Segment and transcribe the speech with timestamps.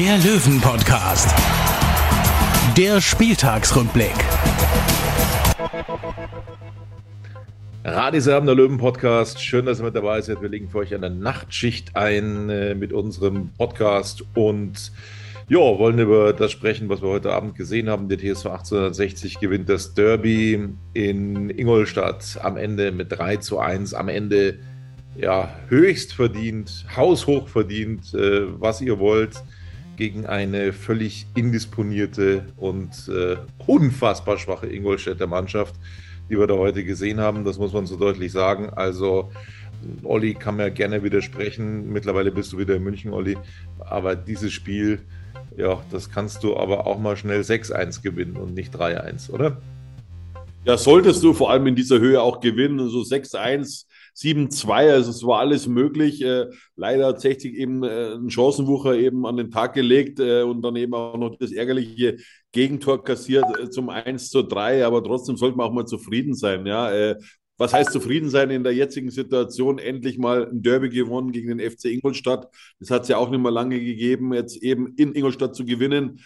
[0.00, 1.28] der Löwen-Podcast.
[2.74, 4.14] Der Spieltagsrückblick.
[7.84, 9.42] Radiserben, der Löwen-Podcast.
[9.42, 10.40] Schön, dass ihr mit dabei seid.
[10.40, 14.90] Wir legen für euch eine Nachtschicht ein äh, mit unserem Podcast und
[15.50, 18.08] ja, wollen über das sprechen, was wir heute Abend gesehen haben.
[18.08, 23.92] Der TSV 1860 gewinnt das Derby in Ingolstadt am Ende mit 3 zu 1.
[23.92, 24.60] Am Ende
[25.14, 29.42] ja höchst verdient, haushoch verdient, äh, was ihr wollt,
[30.00, 35.76] gegen eine völlig indisponierte und äh, unfassbar schwache Ingolstädter Mannschaft
[36.30, 37.44] die wir da heute gesehen haben.
[37.44, 38.70] Das muss man so deutlich sagen.
[38.70, 39.30] Also,
[40.04, 41.92] Olli kann mir gerne widersprechen.
[41.92, 43.36] Mittlerweile bist du wieder in München, Olli.
[43.80, 45.00] Aber dieses Spiel,
[45.56, 49.60] ja, das kannst du aber auch mal schnell 6-1 gewinnen und nicht 3-1, oder?
[50.64, 52.88] Ja, solltest du vor allem in dieser Höhe auch gewinnen.
[52.88, 56.22] So 6-1, 7-2, also es war alles möglich.
[56.22, 60.62] Äh, leider hat 60 eben äh, einen Chancenwucher eben an den Tag gelegt äh, und
[60.62, 62.16] dann eben auch noch das ärgerliche
[62.52, 64.84] Gegentor kassiert äh, zum 1 zu 3.
[64.84, 66.66] Aber trotzdem sollte man auch mal zufrieden sein.
[66.66, 67.16] Ja, äh,
[67.60, 69.78] was heißt zufrieden sein in der jetzigen Situation?
[69.78, 72.48] Endlich mal ein Derby gewonnen gegen den FC Ingolstadt.
[72.78, 76.20] Das hat es ja auch nicht mehr lange gegeben, jetzt eben in Ingolstadt zu gewinnen.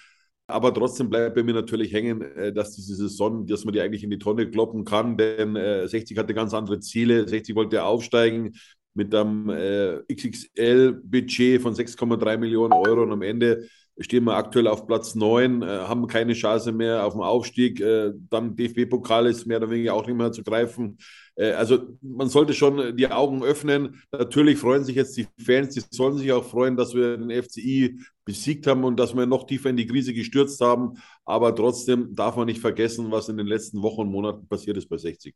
[0.46, 4.04] Aber trotzdem bleibt bei mir natürlich hängen, äh, dass diese Saison, dass man die eigentlich
[4.04, 7.26] in die Tonne kloppen kann, denn 60 äh, hatte ganz andere Ziele.
[7.26, 8.52] 60 wollte aufsteigen
[8.92, 13.66] mit einem äh, XXL-Budget von 6,3 Millionen Euro und am Ende
[13.98, 17.78] stehen wir aktuell auf Platz 9, haben keine Chance mehr auf den Aufstieg.
[17.78, 20.98] dann DFB-Pokal ist mehr oder weniger auch nicht mehr zu greifen.
[21.36, 24.02] Also man sollte schon die Augen öffnen.
[24.12, 27.98] Natürlich freuen sich jetzt die Fans, die sollen sich auch freuen, dass wir den FCI
[28.24, 30.94] besiegt haben und dass wir noch tiefer in die Krise gestürzt haben.
[31.24, 34.88] Aber trotzdem darf man nicht vergessen, was in den letzten Wochen und Monaten passiert ist
[34.88, 35.34] bei 60.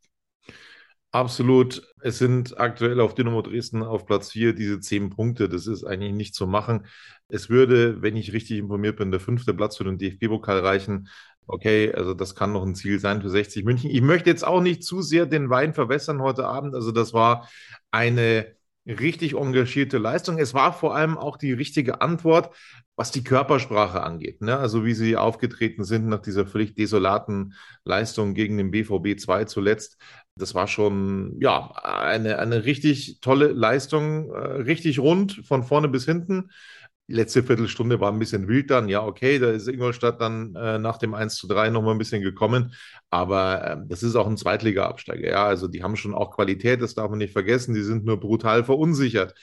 [1.11, 1.81] Absolut.
[2.01, 5.49] Es sind aktuell auf Dynamo Dresden auf Platz 4 diese zehn Punkte.
[5.49, 6.85] Das ist eigentlich nicht zu machen.
[7.29, 11.09] Es würde, wenn ich richtig informiert bin, der fünfte Platz für den DFB-Pokal reichen.
[11.51, 13.89] Okay, also das kann noch ein Ziel sein für 60 München.
[13.89, 16.75] Ich möchte jetzt auch nicht zu sehr den Wein verwässern heute Abend.
[16.75, 17.49] Also das war
[17.89, 18.45] eine
[18.85, 20.37] richtig engagierte Leistung.
[20.37, 22.55] Es war vor allem auch die richtige Antwort,
[22.95, 24.41] was die Körpersprache angeht.
[24.41, 24.59] Ne?
[24.59, 29.97] Also wie sie aufgetreten sind nach dieser völlig desolaten Leistung gegen den BVB 2 zuletzt.
[30.35, 36.05] Das war schon ja eine, eine richtig tolle Leistung, äh, richtig rund von vorne bis
[36.05, 36.51] hinten.
[37.09, 38.87] Die letzte Viertelstunde war ein bisschen wild dann.
[38.87, 42.21] Ja, okay, da ist Ingolstadt dann äh, nach dem 1 zu 3 nochmal ein bisschen
[42.21, 42.75] gekommen.
[43.09, 45.27] Aber äh, das ist auch ein Zweitliga-Absteiger.
[45.27, 47.73] Ja, also die haben schon auch Qualität, das darf man nicht vergessen.
[47.73, 49.33] Die sind nur brutal verunsichert.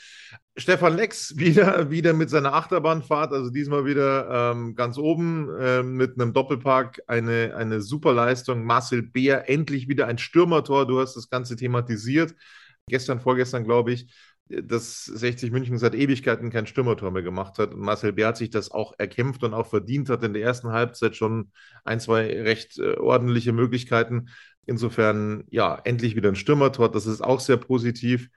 [0.56, 6.20] Stefan Lex wieder, wieder mit seiner Achterbahnfahrt, also diesmal wieder ähm, ganz oben äh, mit
[6.20, 7.02] einem Doppelpark.
[7.08, 8.62] Eine, eine super Leistung.
[8.62, 10.86] Marcel Beer, endlich wieder ein Stürmertor.
[10.86, 12.32] Du hast das Ganze thematisiert.
[12.88, 14.06] Gestern, vorgestern, glaube ich
[14.48, 17.74] dass 60 München seit Ewigkeiten kein Stürmertor mehr gemacht hat.
[17.74, 20.68] Und Marcel Bär hat sich das auch erkämpft und auch verdient, hat in der ersten
[20.68, 21.50] Halbzeit schon
[21.84, 24.28] ein, zwei recht äh, ordentliche Möglichkeiten.
[24.64, 26.90] Insofern, ja, endlich wieder ein Stürmertor.
[26.90, 28.28] Das ist auch sehr positiv.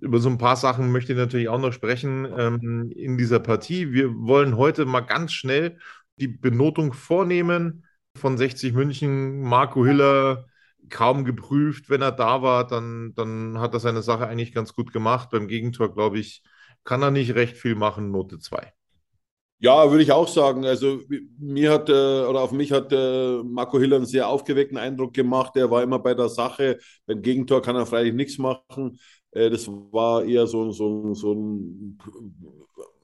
[0.00, 3.92] Über so ein paar Sachen möchte ich natürlich auch noch sprechen ähm, in dieser Partie.
[3.92, 5.78] Wir wollen heute mal ganz schnell
[6.16, 7.84] die Benotung vornehmen
[8.16, 9.40] von 60 München.
[9.40, 10.46] Marco Hiller
[10.90, 11.90] kaum geprüft.
[11.90, 15.30] Wenn er da war, dann, dann hat er seine Sache eigentlich ganz gut gemacht.
[15.30, 16.42] Beim Gegentor, glaube ich,
[16.84, 18.72] kann er nicht recht viel machen, Note 2.
[19.60, 20.66] Ja, würde ich auch sagen.
[20.66, 21.00] Also
[21.38, 25.56] mir hat äh, oder auf mich hat äh, Marco Hiller einen sehr aufgeweckten Eindruck gemacht.
[25.56, 26.78] Er war immer bei der Sache.
[27.06, 28.98] Beim Gegentor kann er freilich nichts machen.
[29.30, 31.98] Äh, das war eher so, so, so ein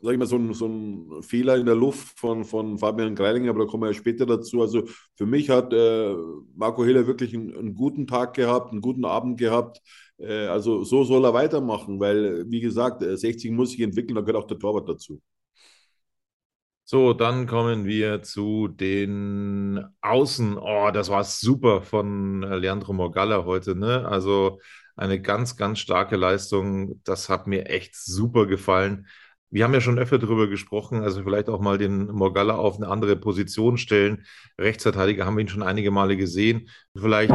[0.03, 3.51] sag ich mal, so ein, so ein Fehler in der Luft von, von Fabian Greilinger,
[3.51, 4.61] aber da kommen wir ja später dazu.
[4.61, 4.85] Also
[5.17, 6.15] für mich hat äh,
[6.57, 9.81] Marco Hiller wirklich einen, einen, guten Tag gehabt, einen guten Abend gehabt.
[10.19, 14.23] Äh, also so soll er weitermachen, weil, wie gesagt, 60 äh, muss sich entwickeln, da
[14.23, 15.21] gehört auch der Torwart dazu.
[16.85, 20.59] So, dann kommen wir zu den Außen.
[20.59, 24.09] Oh, das war super von Leandro Morgalla heute, ne?
[24.09, 24.59] Also
[24.97, 27.01] eine ganz, ganz starke Leistung.
[27.05, 29.07] Das hat mir echt super gefallen.
[29.51, 32.89] Wir haben ja schon öfter darüber gesprochen, also vielleicht auch mal den Morgalla auf eine
[32.89, 34.25] andere Position stellen.
[34.59, 36.69] Rechtsverteidiger haben wir ihn schon einige Male gesehen.
[36.97, 37.35] Vielleicht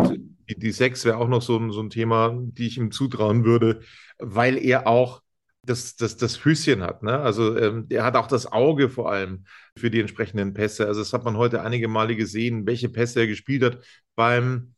[0.49, 3.43] die, die Sechs wäre auch noch so ein, so ein Thema, die ich ihm zutrauen
[3.43, 3.81] würde,
[4.17, 5.21] weil er auch
[5.65, 7.03] das, das, das Füßchen hat.
[7.03, 7.19] Ne?
[7.19, 9.45] Also ähm, er hat auch das Auge vor allem
[9.77, 10.87] für die entsprechenden Pässe.
[10.87, 13.83] Also das hat man heute einige Male gesehen, welche Pässe er gespielt hat.
[14.15, 14.73] Beim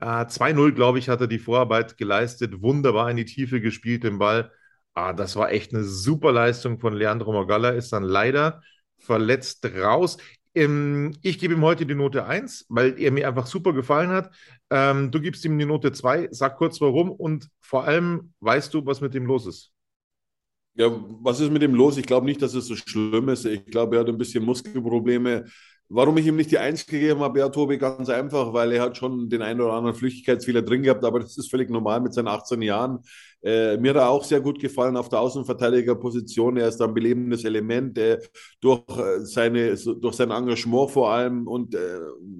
[0.00, 4.18] äh, 2-0, glaube ich, hat er die Vorarbeit geleistet, wunderbar in die Tiefe gespielt, den
[4.18, 4.50] Ball.
[4.94, 8.62] Ah, das war echt eine super Leistung von Leandro Morgalla, ist dann leider
[8.98, 10.18] verletzt raus.
[10.54, 14.34] Ähm, ich gebe ihm heute die Note 1, weil er mir einfach super gefallen hat.
[14.68, 18.84] Ähm, du gibst ihm die Note 2, sag kurz warum und vor allem weißt du,
[18.84, 19.72] was mit ihm los ist.
[20.74, 20.86] Ja,
[21.22, 21.96] was ist mit ihm los?
[21.96, 23.44] Ich glaube nicht, dass es so schlimm ist.
[23.44, 25.44] Ich glaube, er hat ein bisschen Muskelprobleme.
[25.92, 28.96] Warum ich ihm nicht die Eins gegeben habe, ja, Tobi, ganz einfach, weil er hat
[28.96, 32.28] schon den einen oder anderen Flüchtigkeitsfehler drin gehabt, aber das ist völlig normal mit seinen
[32.28, 33.00] 18 Jahren.
[33.42, 36.58] Äh, mir er auch sehr gut gefallen auf der Außenverteidigerposition.
[36.58, 38.20] Er ist ein belebendes Element äh,
[38.60, 41.98] durch, äh, seine, durch sein Engagement vor allem und äh,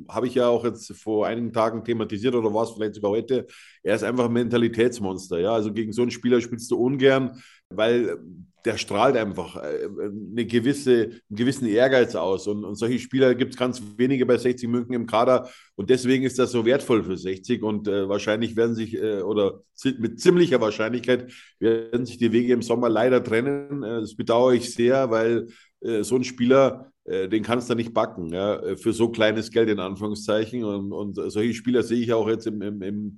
[0.09, 3.49] habe ich ja auch jetzt vor einigen Tagen thematisiert oder war es vielleicht sogar heute.
[3.83, 5.41] Er ist einfach ein Mentalitätsmonster.
[5.41, 5.55] Ja?
[5.55, 8.17] Also gegen so einen Spieler spielst du ungern, weil
[8.65, 9.89] der strahlt einfach äh,
[10.31, 12.47] eine gewisse, einen gewissen Ehrgeiz aus.
[12.47, 15.49] Und, und solche Spieler gibt es ganz wenige bei 60 München im Kader.
[15.77, 17.63] Und deswegen ist das so wertvoll für 60.
[17.63, 19.63] Und äh, wahrscheinlich werden sich, äh, oder
[19.99, 23.83] mit ziemlicher Wahrscheinlichkeit, werden sich die Wege im Sommer leider trennen.
[23.83, 25.49] Äh, das bedauere ich sehr, weil
[25.81, 29.69] äh, so ein Spieler, äh, den kannst du nicht backen, ja, für so kleines Geld
[29.69, 30.65] in Anführungszeichen.
[30.65, 33.17] Und, und solche Spieler sehe ich auch jetzt im, im, im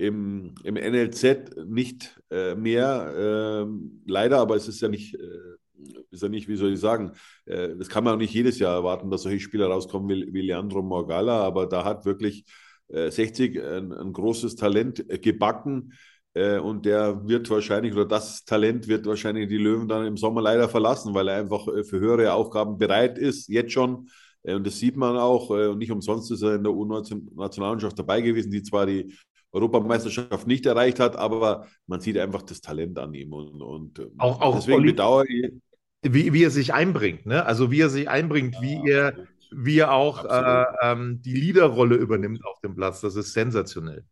[0.00, 3.66] im, im NLZ nicht äh, mehr, äh,
[4.06, 7.12] leider, aber es ist ja nicht, äh, ist ja nicht, wie soll ich sagen,
[7.44, 10.82] äh, das kann man auch nicht jedes Jahr erwarten, dass solche Spieler rauskommen wie, Leandro
[10.82, 12.44] Morgalla, aber da hat wirklich
[12.88, 15.92] 60 äh, ein, ein, großes Talent äh, gebacken.
[16.32, 20.68] Und der wird wahrscheinlich, oder das Talent wird wahrscheinlich die Löwen dann im Sommer leider
[20.68, 24.08] verlassen, weil er einfach für höhere Aufgaben bereit ist, jetzt schon.
[24.44, 25.50] Und das sieht man auch.
[25.50, 29.12] Und nicht umsonst ist er in der U-Nationalmannschaft dabei gewesen, die zwar die
[29.52, 34.12] Europameisterschaft nicht erreicht hat, aber man sieht einfach das Talent an ihm und, und ähm,
[34.18, 35.52] auch, auch deswegen Olli, bedauere ich.
[36.02, 37.44] Wie, wie er sich einbringt, ne?
[37.44, 39.14] Also wie er sich einbringt, ja, wie er,
[39.52, 44.04] wie er auch äh, ähm, die Leaderrolle übernimmt auf dem Platz, das ist sensationell.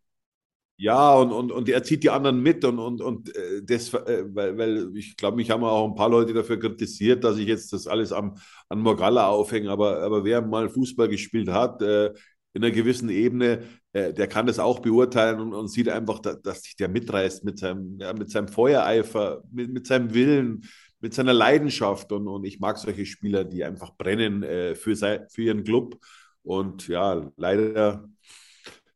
[0.81, 4.25] Ja, und, und, und er zieht die anderen mit und, und, und äh, das, äh,
[4.29, 7.73] weil, weil ich glaube, mich haben auch ein paar Leute dafür kritisiert, dass ich jetzt
[7.73, 8.37] das alles am,
[8.69, 12.13] an Morgalla aufhänge, aber, aber wer mal Fußball gespielt hat, äh,
[12.59, 13.63] in einer gewissen Ebene,
[13.93, 17.45] äh, der kann das auch beurteilen und, und sieht einfach, da, dass sich der mitreißt
[17.45, 20.65] mit seinem, ja, mit seinem Feuereifer, mit, mit seinem Willen,
[21.01, 22.11] mit seiner Leidenschaft.
[22.11, 26.01] Und, und ich mag solche Spieler, die einfach brennen äh, für, sein, für ihren Club.
[26.43, 28.09] Und ja, leider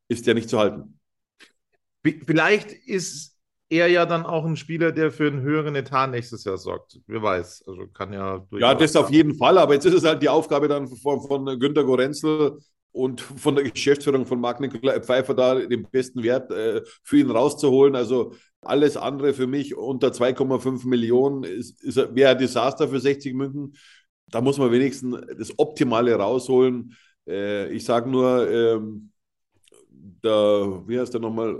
[0.08, 0.98] ist der nicht zu halten.
[2.26, 3.38] Vielleicht ist
[3.68, 7.00] er ja dann auch ein Spieler, der für einen höheren Etat nächstes Jahr sorgt.
[7.06, 7.64] Wer weiß.
[7.68, 8.44] Also kann ja.
[8.50, 9.56] Ja, das auf jeden Fall.
[9.56, 12.58] Aber jetzt ist es halt die Aufgabe dann von, von Günter Gorenzel,
[12.92, 17.30] und von der Geschäftsführung von Marc Nikolai Pfeiffer da den besten Wert äh, für ihn
[17.30, 17.96] rauszuholen.
[17.96, 23.34] Also alles andere für mich unter 2,5 Millionen ist, ist, wäre ein Desaster für 60
[23.34, 23.74] München.
[24.28, 26.96] Da muss man wenigstens das Optimale rausholen.
[27.26, 29.10] Äh, ich sage nur, ähm,
[29.90, 31.56] der, wie heißt der nochmal?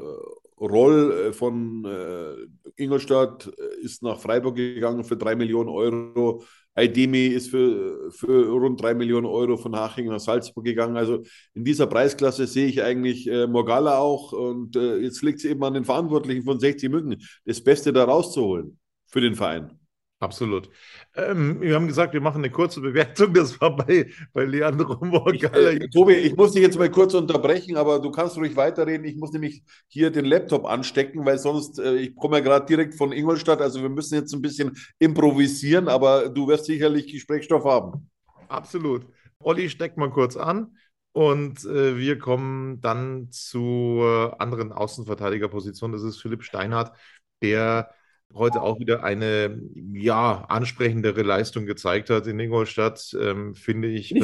[0.62, 6.44] Roll äh, von äh, Ingolstadt äh, ist nach Freiburg gegangen für drei Millionen Euro.
[6.74, 10.96] Aidemi ist für, für rund drei Millionen Euro von Haching nach Salzburg gegangen.
[10.96, 11.22] Also
[11.54, 14.32] in dieser Preisklasse sehe ich eigentlich äh, Morgalla auch.
[14.32, 18.04] Und äh, jetzt liegt es eben an den Verantwortlichen von 60 München, das Beste da
[18.04, 19.81] rauszuholen für den Verein.
[20.22, 20.70] Absolut.
[21.17, 23.34] Ähm, wir haben gesagt, wir machen eine kurze Bewertung.
[23.34, 25.70] Das war bei, bei Leandro Morgalla.
[25.72, 29.05] Ich, äh, Tobi, ich muss dich jetzt mal kurz unterbrechen, aber du kannst ruhig weiterreden.
[29.05, 32.94] Ich muss nämlich hier den Laptop anstecken, weil sonst, äh, ich komme ja gerade direkt
[32.94, 38.08] von Ingolstadt, also wir müssen jetzt ein bisschen improvisieren, aber du wirst sicherlich Gesprächsstoff haben.
[38.46, 39.05] Absolut.
[39.41, 40.76] Olli, steck mal kurz an.
[41.10, 45.91] Und äh, wir kommen dann zur anderen Außenverteidigerposition.
[45.91, 46.96] Das ist Philipp Steinhardt,
[47.43, 47.91] der
[48.34, 49.60] heute auch wieder eine
[49.93, 54.15] ja ansprechendere Leistung gezeigt hat in Ingolstadt, ähm, finde ich.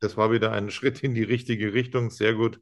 [0.00, 2.10] Das war wieder ein Schritt in die richtige Richtung.
[2.10, 2.60] Sehr gut.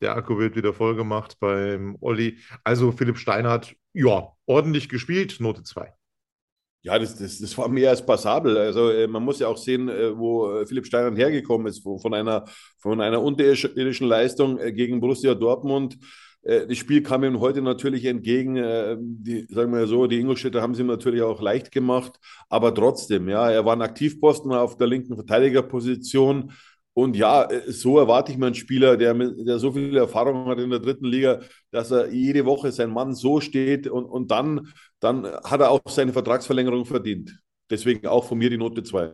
[0.00, 2.38] Der Akku wird wieder voll gemacht beim Olli.
[2.64, 5.92] Also Philipp Steinhardt, ja, ordentlich gespielt, Note 2.
[6.82, 8.56] Ja, das, das, das war mehr als passabel.
[8.56, 11.98] Also äh, man muss ja auch sehen, äh, wo äh, Philipp Steinhardt hergekommen ist, wo,
[11.98, 12.44] von einer,
[12.78, 15.98] von einer unterirdischen Leistung gegen Borussia Dortmund
[16.48, 18.56] das Spiel kam ihm heute natürlich entgegen.
[18.56, 22.74] Äh, die, sagen wir so, die Ingolstädter haben es ihm natürlich auch leicht gemacht, aber
[22.74, 26.52] trotzdem, ja, er war ein Aktivposten auf der linken Verteidigerposition.
[26.94, 30.58] Und ja, äh, so erwarte ich mir einen Spieler, der, der so viel Erfahrung hat
[30.58, 31.40] in der dritten Liga,
[31.70, 35.82] dass er jede Woche sein Mann so steht und, und dann, dann hat er auch
[35.86, 37.38] seine Vertragsverlängerung verdient.
[37.70, 39.12] Deswegen auch von mir die Note 2.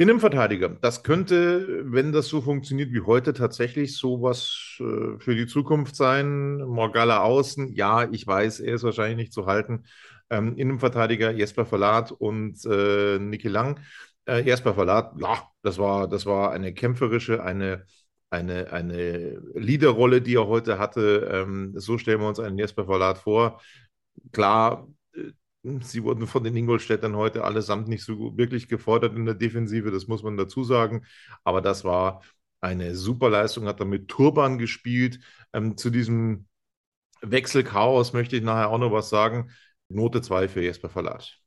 [0.00, 5.94] Innenverteidiger, das könnte, wenn das so funktioniert wie heute, tatsächlich sowas äh, für die Zukunft
[5.94, 6.56] sein.
[6.56, 9.84] Morgalla außen, ja, ich weiß, er ist wahrscheinlich nicht zu halten.
[10.30, 13.80] ähm, Innenverteidiger Jesper Verlat und äh, Niki Lang.
[14.26, 17.84] Äh, Jesper Verlat, ja, das war, das war eine kämpferische, eine,
[18.30, 21.28] eine, eine Leaderrolle, die er heute hatte.
[21.32, 23.60] Ähm, so stellen wir uns einen Jesper Verlat vor.
[24.32, 24.88] Klar,
[25.62, 30.06] sie wurden von den Ingolstädtern heute allesamt nicht so wirklich gefordert in der Defensive, das
[30.06, 31.04] muss man dazu sagen.
[31.44, 32.22] Aber das war
[32.60, 35.20] eine super Leistung, hat damit Turban gespielt.
[35.52, 36.46] Ähm, zu diesem
[37.22, 39.50] Wechselchaos möchte ich nachher auch noch was sagen.
[39.88, 41.40] Note 2 für Jesper Verlat.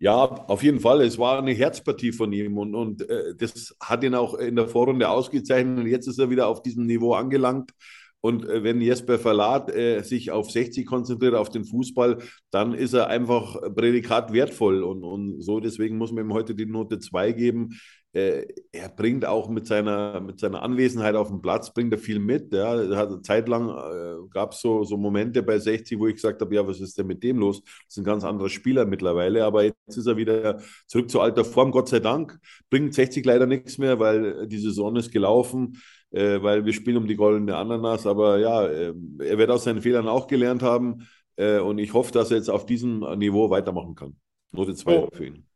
[0.00, 1.00] Ja, auf jeden Fall.
[1.02, 4.68] Es war eine Herzpartie von ihm und, und äh, das hat ihn auch in der
[4.68, 5.78] Vorrunde ausgezeichnet.
[5.78, 7.72] Und jetzt ist er wieder auf diesem Niveau angelangt.
[8.20, 12.18] Und äh, wenn Jesper Verlat äh, sich auf 60 konzentriert, auf den Fußball,
[12.50, 14.82] dann ist er einfach Prädikat wertvoll.
[14.82, 17.78] Und, und so deswegen muss man ihm heute die Note 2 geben
[18.12, 22.18] äh, er bringt auch mit seiner, mit seiner Anwesenheit auf dem Platz, bringt er viel
[22.18, 22.52] mit.
[22.54, 22.96] Ja.
[22.96, 26.66] Hat, zeitlang äh, gab es so, so Momente bei 60, wo ich gesagt habe, ja,
[26.66, 27.62] was ist denn mit dem los?
[27.62, 31.44] Das ist ein ganz anderer Spieler mittlerweile, aber jetzt ist er wieder zurück zu alter
[31.44, 32.38] Form, Gott sei Dank.
[32.70, 35.76] Bringt 60 leider nichts mehr, weil die Saison ist gelaufen,
[36.10, 39.82] äh, weil wir spielen um die goldene Ananas, aber ja, äh, er wird aus seinen
[39.82, 43.94] Fehlern auch gelernt haben äh, und ich hoffe, dass er jetzt auf diesem Niveau weitermachen
[43.94, 44.16] kann.
[44.52, 45.08] Note 2 oh.
[45.12, 45.46] für ihn.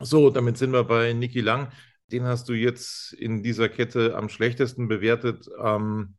[0.00, 1.70] So, damit sind wir bei Niki Lang.
[2.10, 5.48] Den hast du jetzt in dieser Kette am schlechtesten bewertet.
[5.62, 6.16] Ähm,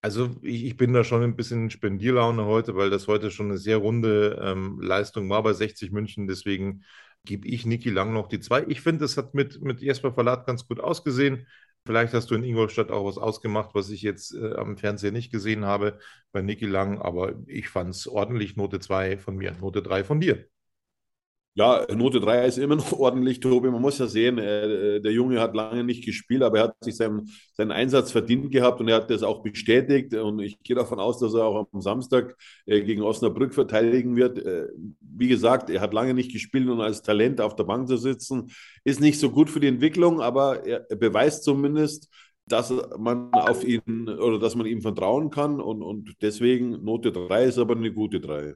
[0.00, 3.46] also ich, ich, bin da schon ein bisschen in Spendierlaune heute, weil das heute schon
[3.46, 6.26] eine sehr runde ähm, Leistung war bei 60 München.
[6.26, 6.84] Deswegen
[7.24, 8.64] gebe ich Niki Lang noch die zwei.
[8.68, 11.46] Ich finde, es hat mit, mit Jesper Verlat ganz gut ausgesehen.
[11.84, 15.32] Vielleicht hast du in Ingolstadt auch was ausgemacht, was ich jetzt äh, am Fernseher nicht
[15.32, 15.98] gesehen habe
[16.30, 18.56] bei Niki Lang, aber ich fand es ordentlich.
[18.56, 20.46] Note 2 von mir, Note 3 von dir.
[21.54, 23.70] Ja, Note 3 ist immer noch ordentlich, Tobi.
[23.70, 26.96] Man muss ja sehen, äh, der Junge hat lange nicht gespielt, aber er hat sich
[26.96, 30.14] seinen, seinen Einsatz verdient gehabt und er hat das auch bestätigt.
[30.14, 34.38] Und ich gehe davon aus, dass er auch am Samstag äh, gegen Osnabrück verteidigen wird.
[34.38, 34.68] Äh,
[35.00, 38.50] wie gesagt, er hat lange nicht gespielt und als Talent auf der Bank zu sitzen,
[38.84, 42.08] ist nicht so gut für die Entwicklung, aber er, er beweist zumindest,
[42.46, 45.60] dass man auf ihn oder dass man ihm vertrauen kann.
[45.60, 48.54] Und, und deswegen Note 3 ist aber eine gute 3.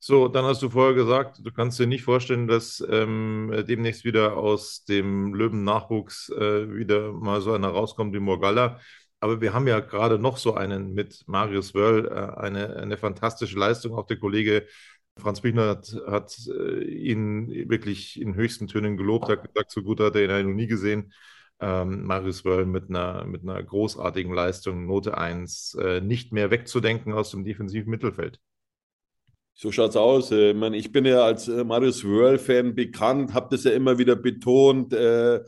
[0.00, 4.36] So, dann hast du vorher gesagt, du kannst dir nicht vorstellen, dass ähm, demnächst wieder
[4.36, 8.78] aus dem Löwen-Nachwuchs äh, wieder mal so einer rauskommt wie Morgalla.
[9.20, 13.58] Aber wir haben ja gerade noch so einen mit Marius Wörl, äh, eine, eine fantastische
[13.58, 13.94] Leistung.
[13.98, 14.66] Auch der Kollege
[15.18, 19.98] Franz Büchner hat, hat äh, ihn wirklich in höchsten Tönen gelobt, hat gesagt, so gut
[20.00, 21.12] hat er ihn noch nie gesehen.
[21.60, 27.12] Ähm, Marius Wörl mit einer, mit einer großartigen Leistung, Note 1, äh, nicht mehr wegzudenken
[27.12, 28.38] aus dem defensiven Mittelfeld.
[29.60, 30.30] So schaut's aus.
[30.30, 33.98] Äh, ich, meine, ich bin ja als äh, Marius Wörl-Fan bekannt, habe das ja immer
[33.98, 35.40] wieder betont, äh,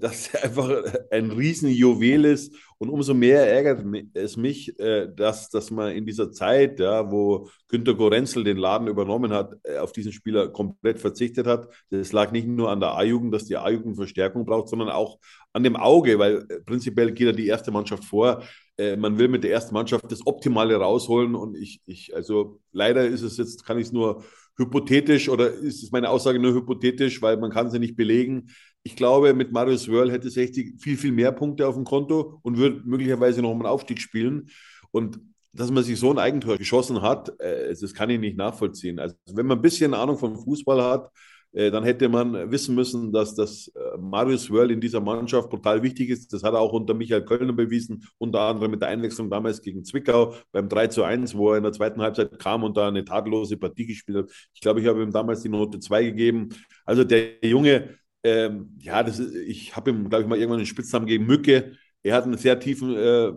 [0.00, 2.56] dass er einfach ein Riesenjuwel ist.
[2.78, 4.74] Und umso mehr ärgert es mich,
[5.14, 9.92] dass, dass man in dieser Zeit, ja, wo Günter Gorenzel den Laden übernommen hat, auf
[9.92, 11.68] diesen Spieler komplett verzichtet hat.
[11.90, 15.20] Das lag nicht nur an der A-Jugend, dass die A-Jugend Verstärkung braucht, sondern auch
[15.52, 18.42] an dem Auge, weil prinzipiell geht ja die erste Mannschaft vor.
[18.78, 23.06] Äh, man will mit der ersten Mannschaft das Optimale rausholen und ich, ich also leider
[23.06, 24.24] ist es jetzt, kann ich es nur
[24.56, 28.48] hypothetisch oder ist meine Aussage nur hypothetisch, weil man kann sie nicht belegen.
[28.82, 32.58] Ich glaube, mit Marius Wörl hätte 60 viel, viel mehr Punkte auf dem Konto und
[32.58, 34.48] würde möglicherweise noch einen Aufstieg spielen.
[34.90, 35.20] Und
[35.52, 38.98] dass man sich so ein Eigentor geschossen hat, äh, das kann ich nicht nachvollziehen.
[38.98, 41.10] Also wenn man ein bisschen Ahnung vom Fußball hat,
[41.52, 46.08] dann hätte man wissen müssen, dass das äh, Marius Wörl in dieser Mannschaft brutal wichtig
[46.08, 46.32] ist.
[46.32, 49.84] Das hat er auch unter Michael Kölner bewiesen, unter anderem mit der Einwechslung damals gegen
[49.84, 53.04] Zwickau beim 3 zu 1, wo er in der zweiten Halbzeit kam und da eine
[53.04, 54.30] tadellose Partie gespielt hat.
[54.54, 56.48] Ich glaube, ich habe ihm damals die Note 2 gegeben.
[56.86, 60.66] Also der Junge, ähm, ja, das ist, ich habe ihm, glaube ich, mal irgendwann einen
[60.66, 61.76] Spitznamen gegeben, Mücke.
[62.02, 63.32] Er hat einen sehr tiefen äh,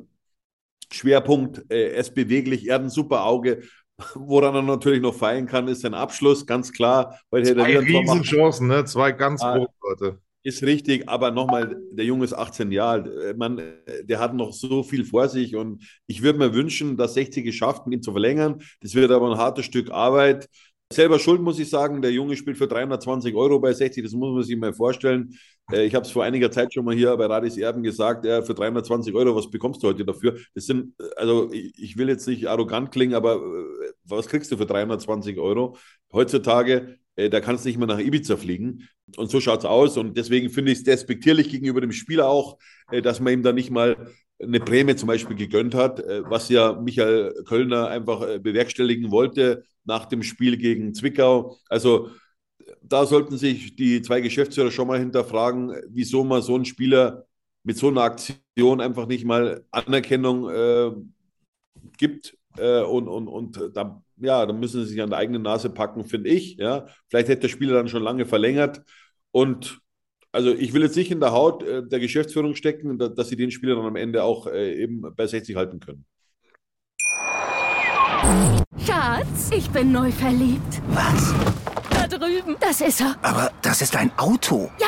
[0.92, 3.64] Schwerpunkt, äh, er ist beweglich, er hat ein super Auge,
[4.16, 7.20] Woran er natürlich noch feiern kann, ist sein Abschluss, ganz klar.
[7.30, 8.86] Weil Zwei Riesenchancen, ne?
[8.86, 10.20] zwei ganz ah, große Leute.
[10.44, 13.34] Ist richtig, aber nochmal, der Junge ist 18 Jahre.
[13.36, 13.62] Man,
[14.04, 17.84] der hat noch so viel vor sich und ich würde mir wünschen, dass 60 geschafft,
[17.90, 18.62] ihn zu verlängern.
[18.82, 20.48] Das wird aber ein hartes Stück Arbeit.
[20.94, 22.02] Selber schuld, muss ich sagen.
[22.02, 25.38] Der Junge spielt für 320 Euro bei 60, das muss man sich mal vorstellen.
[25.72, 28.42] Äh, ich habe es vor einiger Zeit schon mal hier bei Radis Erben gesagt, ja,
[28.44, 30.38] für 320 Euro, was bekommst du heute dafür?
[30.54, 34.68] Das sind, also ich will jetzt nicht arrogant klingen, aber äh, was kriegst du für
[34.68, 35.76] 320 Euro?
[36.14, 38.88] Heutzutage, äh, da kannst du nicht mehr nach Ibiza fliegen.
[39.16, 39.98] Und so schaut es aus.
[39.98, 42.58] Und deswegen finde ich es despektierlich gegenüber dem Spieler auch,
[43.04, 47.34] dass man ihm da nicht mal eine Prämie zum Beispiel gegönnt hat, was ja Michael
[47.48, 51.58] Kölner einfach bewerkstelligen wollte nach dem Spiel gegen Zwickau.
[51.70, 52.10] Also
[52.82, 57.26] da sollten sich die zwei Geschäftsführer schon mal hinterfragen, wieso man so einen Spieler
[57.64, 60.92] mit so einer Aktion einfach nicht mal Anerkennung äh,
[61.98, 62.35] gibt.
[62.58, 66.06] Äh, und, und, und da, ja, da müssen sie sich an der eigenen Nase packen,
[66.06, 66.58] finde ich.
[66.58, 66.88] Ja.
[67.10, 68.82] Vielleicht hätte der Spieler dann schon lange verlängert.
[69.32, 69.80] Und
[70.32, 73.38] also ich will jetzt nicht in der Haut äh, der Geschäftsführung stecken, dass, dass sie
[73.38, 76.06] den Spieler dann am Ende auch äh, eben bei 60 halten können.
[78.86, 80.82] Schatz, ich bin neu verliebt.
[80.90, 81.34] Was?
[81.90, 82.56] Da drüben.
[82.60, 83.16] Das ist er.
[83.22, 84.70] Aber das ist ein Auto.
[84.80, 84.88] Ja,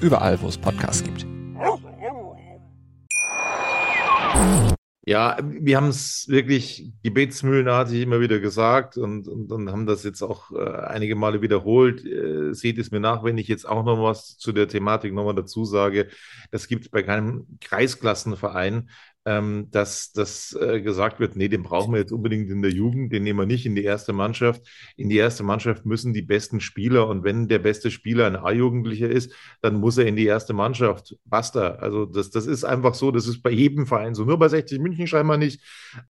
[0.00, 1.26] Überall, wo es Podcasts gibt.
[5.08, 10.20] Ja, wir haben es wirklich gebetsmühlenartig immer wieder gesagt und, und, und haben das jetzt
[10.20, 12.04] auch äh, einige Male wiederholt.
[12.04, 15.34] Äh, seht es mir nach, wenn ich jetzt auch noch was zu der Thematik nochmal
[15.34, 16.08] dazu sage.
[16.50, 18.90] Das gibt es bei keinem Kreisklassenverein
[19.24, 23.12] ähm, dass das äh, gesagt wird, nee, den brauchen wir jetzt unbedingt in der Jugend,
[23.12, 24.62] den nehmen wir nicht in die erste Mannschaft.
[24.96, 29.08] In die erste Mannschaft müssen die besten Spieler und wenn der beste Spieler ein A-Jugendlicher
[29.08, 31.16] ist, dann muss er in die erste Mannschaft.
[31.24, 31.72] Basta.
[31.76, 34.24] Also das, das ist einfach so, das ist bei jedem Verein so.
[34.24, 35.62] Nur bei 60 München scheinbar nicht.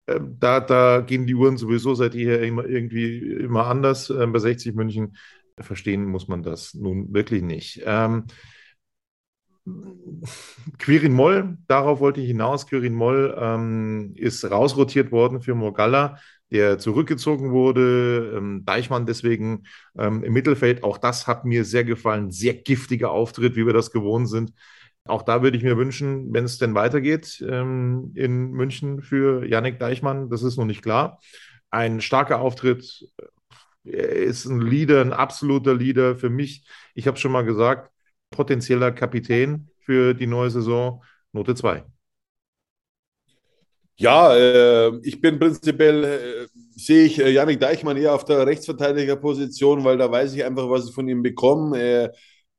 [0.06, 4.10] Ähm, da, da gehen die Uhren sowieso seit jeher immer irgendwie immer anders.
[4.10, 5.16] Ähm, bei 60 München
[5.58, 7.82] verstehen muss man das nun wirklich nicht.
[7.86, 8.24] Ähm,
[10.78, 12.66] Quirin Moll, darauf wollte ich hinaus.
[12.66, 16.18] Quirin Moll ähm, ist rausrotiert worden für Morgalla,
[16.50, 18.34] der zurückgezogen wurde.
[18.36, 19.64] Ähm, Deichmann deswegen
[19.98, 20.84] ähm, im Mittelfeld.
[20.84, 22.30] Auch das hat mir sehr gefallen.
[22.30, 24.52] Sehr giftiger Auftritt, wie wir das gewohnt sind.
[25.04, 29.78] Auch da würde ich mir wünschen, wenn es denn weitergeht ähm, in München für Yannick
[29.78, 30.30] Deichmann.
[30.30, 31.20] Das ist noch nicht klar.
[31.70, 33.08] Ein starker Auftritt.
[33.84, 36.64] Er ist ein Leader, ein absoluter Leader für mich.
[36.94, 37.90] Ich habe schon mal gesagt,
[38.30, 41.84] potenzieller Kapitän für die neue Saison, Note 2.
[43.98, 49.84] Ja, äh, ich bin prinzipiell, äh, sehe ich äh, Janik Deichmann eher auf der Rechtsverteidigerposition,
[49.84, 51.78] weil da weiß ich einfach, was ich von ihm bekomme.
[51.80, 52.10] Äh,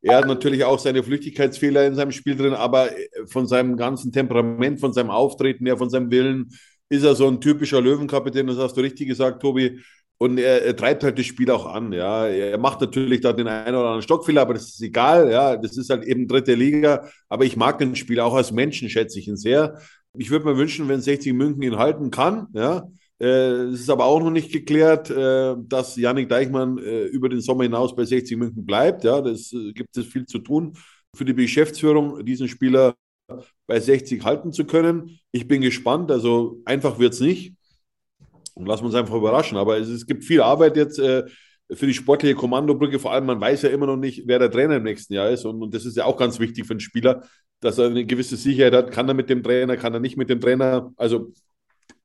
[0.01, 4.11] er hat natürlich auch seine Flüchtigkeitsfehler in seinem Spiel drin, aber äh, von seinem ganzen
[4.11, 6.49] Temperament, von seinem Auftreten, ja, von seinem Willen,
[6.89, 8.47] ist er so ein typischer Löwenkapitän.
[8.47, 9.79] Das hast du richtig gesagt, Tobi.
[10.19, 12.25] Und er, er, treibt halt das Spiel auch an, ja.
[12.27, 15.55] Er macht natürlich da den einen oder anderen Stockfehler, aber das ist egal, ja.
[15.57, 17.07] Das ist halt eben dritte Liga.
[17.29, 19.79] Aber ich mag den Spiel auch als Menschen, schätze ich ihn sehr.
[20.17, 22.87] Ich würde mir wünschen, wenn 60 München ihn halten kann, ja.
[23.19, 23.25] Äh,
[23.73, 27.63] es ist aber auch noch nicht geklärt, äh, dass Yannick Deichmann äh, über den Sommer
[27.63, 29.03] hinaus bei 60 München bleibt.
[29.03, 30.73] Ja, das gibt es viel zu tun
[31.15, 32.95] für die Geschäftsführung, diesen Spieler
[33.65, 35.19] bei 60 halten zu können.
[35.31, 36.11] Ich bin gespannt.
[36.11, 37.56] Also einfach wird es nicht.
[38.57, 39.57] Und lassen wir uns einfach überraschen.
[39.57, 41.23] Aber es, es gibt viel Arbeit jetzt äh,
[41.71, 42.97] für die sportliche Kommandobrücke.
[42.97, 45.45] Vor allem, man weiß ja immer noch nicht, wer der Trainer im nächsten Jahr ist.
[45.45, 47.23] Und, und das ist ja auch ganz wichtig für einen Spieler,
[47.59, 48.91] dass er eine gewisse Sicherheit hat.
[48.91, 50.91] Kann er mit dem Trainer, kann er nicht mit dem Trainer?
[50.97, 51.31] Also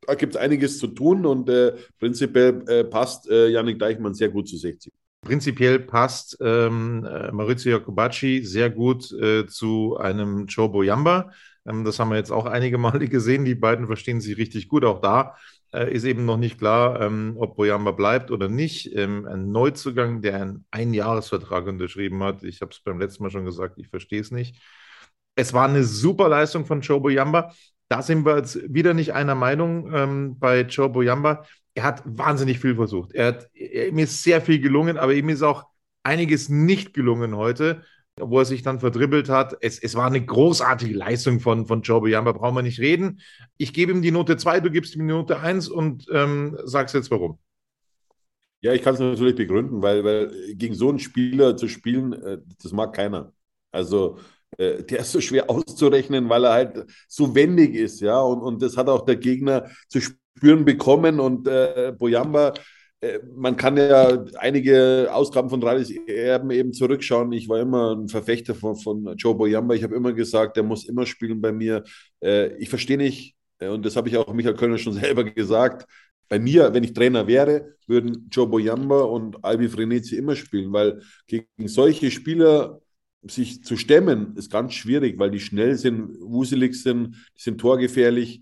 [0.07, 4.29] da gibt es einiges zu tun und äh, prinzipiell äh, passt äh, Yannick Deichmann sehr
[4.29, 4.93] gut zu 60.
[5.23, 11.31] Prinzipiell passt ähm, äh, Maurizio Jacobacci sehr gut äh, zu einem Joe Boyamba.
[11.65, 13.45] Ähm, das haben wir jetzt auch einige Male gesehen.
[13.45, 14.85] Die beiden verstehen sich richtig gut.
[14.85, 15.37] Auch da
[15.73, 18.95] äh, ist eben noch nicht klar, ähm, ob Boyamba bleibt oder nicht.
[18.95, 22.43] Ähm, ein Neuzugang, der einen Einjahresvertrag unterschrieben hat.
[22.45, 24.61] Ich habe es beim letzten Mal schon gesagt, ich verstehe es nicht.
[25.35, 27.53] Es war eine super Leistung von Joe Boyamba.
[27.89, 31.45] Da sind wir jetzt wieder nicht einer Meinung ähm, bei Joe Boyamba.
[31.75, 33.13] Er hat wahnsinnig viel versucht.
[33.15, 35.65] Er hat, ihm ist sehr viel gelungen, aber ihm ist auch
[36.03, 37.83] einiges nicht gelungen heute
[38.21, 39.57] wo er sich dann verdribbelt hat.
[39.61, 43.21] Es, es war eine großartige Leistung von, von Joe Biamba, brauchen wir nicht reden.
[43.57, 46.95] Ich gebe ihm die Note 2, du gibst ihm die Note 1 und ähm, sagst
[46.95, 47.39] jetzt warum.
[48.61, 52.39] Ja, ich kann es natürlich begründen, weil, weil gegen so einen Spieler zu spielen, äh,
[52.63, 53.33] das mag keiner.
[53.73, 54.19] Also
[54.59, 58.21] äh, der ist so schwer auszurechnen, weil er halt so wendig ist, ja.
[58.21, 61.19] Und, und das hat auch der Gegner zu spüren bekommen.
[61.19, 62.55] Und äh, Boyamba
[63.35, 67.33] man kann ja einige Ausgaben von Rallys Erben eben zurückschauen.
[67.33, 69.75] Ich war immer ein Verfechter von, von Joe Boyamba.
[69.75, 71.83] Ich habe immer gesagt, der muss immer spielen bei mir.
[72.23, 75.87] Äh, ich verstehe nicht, äh, und das habe ich auch Michael Kölner schon selber gesagt,
[76.29, 81.03] bei mir, wenn ich Trainer wäre, würden Joe Boyamba und Albi Frenetzi immer spielen, weil
[81.27, 82.81] gegen solche Spieler
[83.23, 88.41] sich zu stemmen, ist ganz schwierig, weil die schnell sind, wuselig sind, die sind torgefährlich.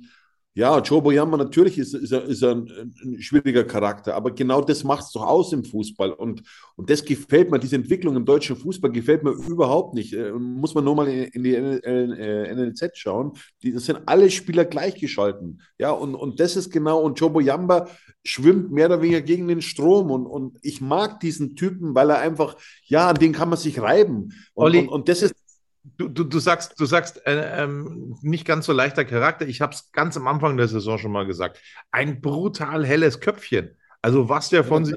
[0.55, 4.61] Ja, Joe Boyamba natürlich ist, ist, er, ist er ein, ein schwieriger Charakter, aber genau
[4.61, 6.11] das macht es doch aus im Fußball.
[6.11, 6.43] Und,
[6.75, 10.13] und das gefällt mir, diese Entwicklung im deutschen Fußball gefällt mir überhaupt nicht.
[10.13, 13.35] Äh, muss man nur mal in, die NLZ äh, schauen.
[13.63, 15.61] Die, das sind alle Spieler gleichgeschalten.
[15.79, 17.87] Ja, und, und das ist genau, und Joe Boyamba
[18.25, 20.11] schwimmt mehr oder weniger gegen den Strom.
[20.11, 23.81] Und, und ich mag diesen Typen, weil er einfach, ja, an den kann man sich
[23.81, 24.33] reiben.
[24.55, 25.35] Und, Olli, und, und das ist
[25.83, 29.47] Du, du, du sagst, du sagst äh, ähm, nicht ganz so leichter Charakter.
[29.47, 31.59] Ich habe es ganz am Anfang der Saison schon mal gesagt.
[31.91, 33.77] Ein brutal helles Köpfchen.
[34.03, 34.97] Also was der von sich,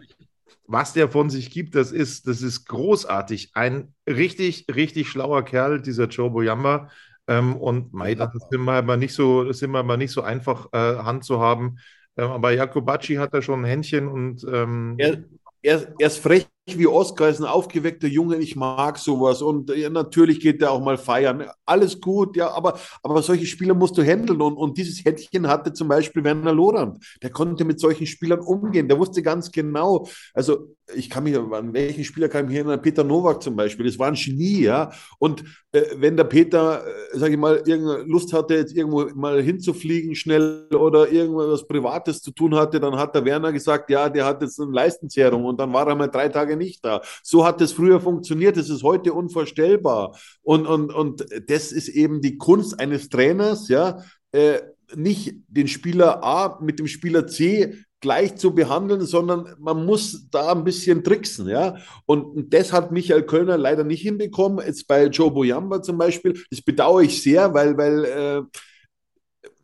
[0.68, 3.52] was der von sich gibt, das ist, das ist großartig.
[3.54, 6.90] Ein richtig, richtig schlauer Kerl, dieser Joe Boyamba.
[7.28, 10.22] Ähm, und mei, das ist immer aber nicht so, das ist immer aber nicht so
[10.22, 11.78] einfach äh, Hand zu haben.
[12.18, 15.24] Ähm, aber Jakobacci hat da schon ein Händchen und ähm, er,
[15.62, 19.42] er, er ist frech wie Oskar ist ein aufgeweckter Junge, ich mag sowas.
[19.42, 21.46] Und ja, natürlich geht er auch mal feiern.
[21.66, 24.42] Alles gut, ja, aber, aber solche Spieler musst du handeln.
[24.42, 27.04] Und, und dieses Händchen hatte zum Beispiel Werner Lorand.
[27.22, 31.74] Der konnte mit solchen Spielern umgehen, der wusste ganz genau, also ich kann mich, an
[31.74, 35.44] welchen Spieler ich mich erinnern, Peter Nowak zum Beispiel, das war ein Genie, ja, und
[35.74, 40.14] äh, wenn der Peter, äh, sage ich mal, irgendeine Lust hatte, jetzt irgendwo mal hinzufliegen
[40.14, 44.42] schnell oder irgendwas Privates zu tun hatte, dann hat der Werner gesagt, ja, der hat
[44.42, 45.46] jetzt eine Leistenzerrung.
[45.46, 47.02] Und dann war er mal drei Tage Tage nicht da.
[47.24, 50.18] So hat es früher funktioniert, das ist heute unvorstellbar.
[50.42, 54.60] Und, und, und das ist eben die Kunst eines Trainers, ja, äh,
[54.96, 60.52] nicht den Spieler A mit dem Spieler C gleich zu behandeln, sondern man muss da
[60.52, 61.78] ein bisschen tricksen, ja.
[62.06, 64.64] Und das hat Michael Kölner leider nicht hinbekommen.
[64.66, 68.42] Jetzt bei Joe Boyamba zum Beispiel, das bedauere ich sehr, weil, weil äh,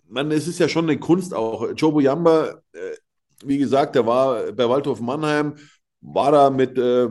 [0.07, 1.69] man, es ist ja schon eine Kunst auch.
[1.75, 2.95] Joe Boyamba, äh,
[3.43, 5.55] wie gesagt, der war bei Waldhof Mannheim
[6.01, 7.09] war er mit, äh,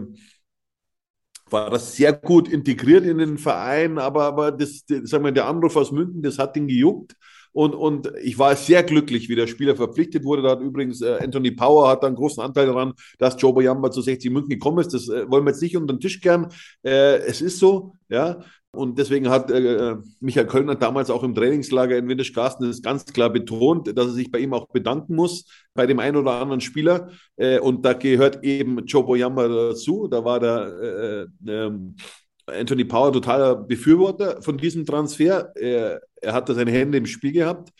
[1.50, 5.46] war das sehr gut integriert in den Verein, aber, aber das, das, sagen wir, der
[5.46, 7.14] Anruf aus München, das hat ihn gejuckt.
[7.52, 10.42] Und, und ich war sehr glücklich, wie der Spieler verpflichtet wurde.
[10.42, 14.02] Da hat übrigens äh, Anthony Power hat einen großen Anteil daran, dass Joe Boyamba zu
[14.02, 14.92] 60 München gekommen ist.
[14.94, 16.48] Das äh, wollen wir jetzt nicht unter den Tisch kehren.
[16.84, 18.42] Äh, es ist so, ja.
[18.78, 23.28] Und deswegen hat äh, Michael Kölner damals auch im Trainingslager in Windischgarsten das ganz klar
[23.28, 27.10] betont, dass er sich bei ihm auch bedanken muss, bei dem einen oder anderen Spieler.
[27.34, 30.06] Äh, und da gehört eben Joe Boyamba dazu.
[30.06, 31.96] Da war der äh, ähm,
[32.46, 35.52] Anthony Power totaler Befürworter von diesem Transfer.
[35.56, 37.70] Er, er hat da seine Hände im Spiel gehabt.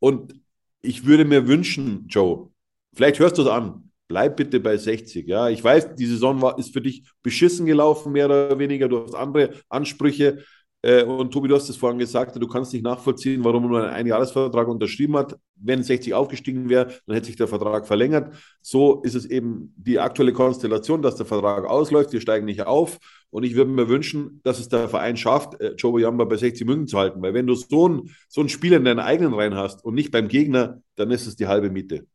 [0.00, 0.34] Und
[0.82, 2.50] ich würde mir wünschen, Joe,
[2.94, 5.26] vielleicht hörst du es an, bleib bitte bei 60.
[5.28, 8.88] Ja, ich weiß, die Saison war, ist für dich beschissen gelaufen, mehr oder weniger.
[8.88, 10.38] Du hast andere Ansprüche.
[10.80, 13.90] Äh, und Tobi, du hast es vorhin gesagt, du kannst nicht nachvollziehen, warum nur einen
[13.90, 15.36] Einjahresvertrag unterschrieben hat.
[15.56, 18.32] Wenn 60 aufgestiegen wäre, dann hätte sich der Vertrag verlängert.
[18.62, 22.12] So ist es eben die aktuelle Konstellation, dass der Vertrag ausläuft.
[22.12, 22.98] Wir steigen nicht auf.
[23.30, 26.66] Und ich würde mir wünschen, dass es der Verein schafft, äh, Joe Jamba bei 60
[26.66, 27.20] München zu halten.
[27.20, 30.12] Weil wenn du so ein, so ein Spiel in deinen eigenen Reihen hast und nicht
[30.12, 32.06] beim Gegner, dann ist es die halbe Miete.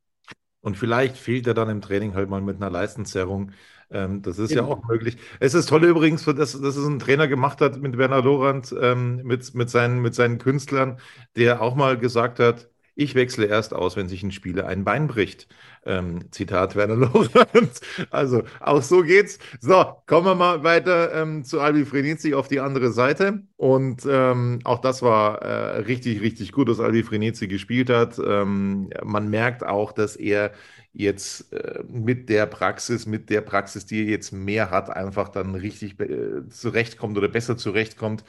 [0.63, 3.51] Und vielleicht fehlt er dann im Training halt mal mit einer Leistenzerrung.
[3.91, 4.69] Ähm, das ist genau.
[4.69, 5.17] ja auch möglich.
[5.41, 9.17] Es ist toll übrigens, dass, dass es ein Trainer gemacht hat mit Werner Lorand, ähm,
[9.23, 10.99] mit, mit, seinen, mit seinen Künstlern,
[11.35, 15.07] der auch mal gesagt hat, ich wechsle erst aus, wenn sich ein Spieler ein Bein
[15.07, 15.47] bricht.
[15.85, 17.81] Ähm, Zitat Werner Lorenz.
[18.11, 19.39] Also auch so geht's.
[19.59, 23.43] So, kommen wir mal weiter ähm, zu Albi Frenizi auf die andere Seite.
[23.57, 28.19] Und ähm, auch das war äh, richtig, richtig gut, dass Albi Frenizi gespielt hat.
[28.23, 30.51] Ähm, man merkt auch, dass er
[30.93, 35.55] jetzt äh, mit der Praxis, mit der Praxis, die er jetzt mehr hat, einfach dann
[35.55, 38.23] richtig äh, zurechtkommt oder besser zurechtkommt.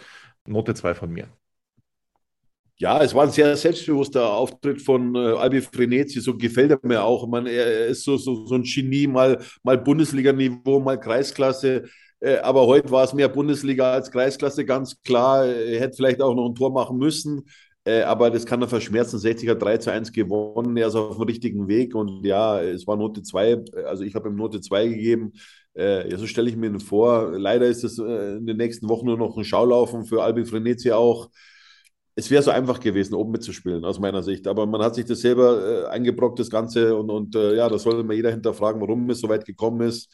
[0.46, 1.28] Note 2 von mir.
[2.78, 7.04] Ja, es war ein sehr selbstbewusster Auftritt von äh, Albi Frenetzi, so gefällt er mir
[7.04, 7.26] auch.
[7.28, 11.84] Man, er ist so, so, so ein Genie, mal, mal Bundesliga-Niveau, mal Kreisklasse.
[12.20, 15.46] Äh, aber heute war es mehr Bundesliga als Kreisklasse, ganz klar.
[15.46, 17.44] Er hätte vielleicht auch noch ein Tor machen müssen,
[17.84, 19.20] äh, aber das kann er verschmerzen.
[19.20, 22.96] 60er 3 zu 1 gewonnen, er ist auf dem richtigen Weg und ja, es war
[22.96, 25.32] Note 2, also ich habe ihm Note 2 gegeben.
[25.76, 27.38] Äh, ja, so stelle ich mir ihn vor.
[27.38, 30.90] Leider ist es äh, in den nächsten Wochen nur noch ein Schaulaufen für Albi Frenetzi
[30.92, 31.30] auch
[32.16, 34.46] es wäre so einfach gewesen, oben mitzuspielen, aus meiner Sicht.
[34.46, 36.96] Aber man hat sich das selber äh, eingebrockt, das Ganze.
[36.96, 40.12] Und, und äh, ja, da soll immer jeder hinterfragen, warum es so weit gekommen ist.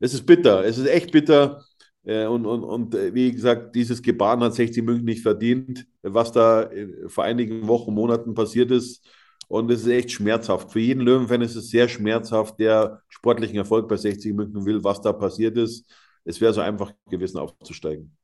[0.00, 1.62] Es ist bitter, es ist echt bitter.
[2.04, 6.32] Äh, und, und, und äh, wie gesagt, dieses Gebaren hat 60 München nicht verdient, was
[6.32, 6.70] da
[7.08, 9.06] vor einigen Wochen, Monaten passiert ist.
[9.48, 10.72] Und es ist echt schmerzhaft.
[10.72, 15.00] Für jeden Löwenfan ist es sehr schmerzhaft, der sportlichen Erfolg bei 60 München will, was
[15.00, 15.90] da passiert ist.
[16.24, 18.14] Es wäre so einfach gewesen, aufzusteigen.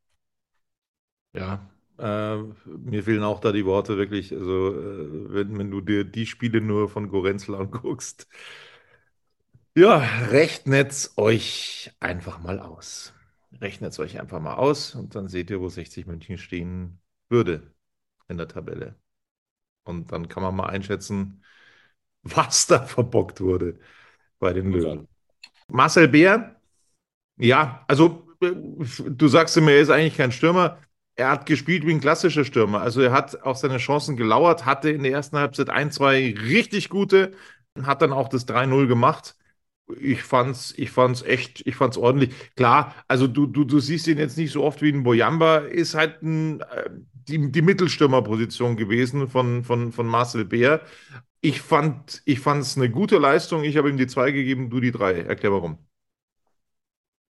[1.32, 4.32] Ja, äh, mir fehlen auch da die Worte wirklich.
[4.32, 8.28] Also, äh, wenn, wenn du dir die Spiele nur von Gorenzel anguckst.
[9.76, 9.98] Ja,
[10.30, 13.12] rechnet euch einfach mal aus.
[13.60, 17.74] Rechnet euch einfach mal aus und dann seht ihr, wo 60 München stehen würde
[18.28, 18.96] in der Tabelle.
[19.84, 21.42] Und dann kann man mal einschätzen,
[22.22, 23.78] was da verbockt wurde
[24.38, 25.08] bei den Löwen.
[25.68, 26.60] Marcel Bär,
[27.36, 30.78] ja, also äh, du sagst immer, er ist eigentlich kein Stürmer.
[31.16, 32.80] Er hat gespielt wie ein klassischer Stürmer.
[32.80, 36.88] Also er hat auf seine Chancen gelauert, hatte in der ersten Halbzeit ein, zwei richtig
[36.88, 37.32] gute,
[37.82, 39.36] hat dann auch das 3-0 gemacht.
[40.00, 42.32] Ich fand's, ich fand's echt, ich fand's ordentlich.
[42.56, 45.94] Klar, also du, du, du siehst ihn jetzt nicht so oft wie ein Boyamba, ist
[45.94, 46.90] halt ein, äh,
[47.28, 50.80] die, die Mittelstürmerposition gewesen von, von, von Marcel Beer.
[51.42, 53.64] Ich fand, ich fand's eine gute Leistung.
[53.64, 55.20] Ich habe ihm die zwei gegeben, du die drei.
[55.20, 55.78] Erklär warum.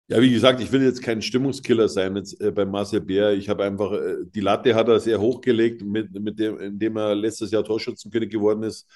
[0.08, 3.32] Ja, wie gesagt, ich will jetzt kein Stimmungskiller sein jetzt, äh, bei Marcel Bär.
[3.34, 7.16] Ich habe einfach, äh, die Latte hat er sehr hochgelegt, mit, mit dem, indem er
[7.16, 8.88] letztes Jahr Torschützenkönig geworden ist.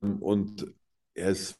[0.00, 0.66] Und
[1.14, 1.56] er ist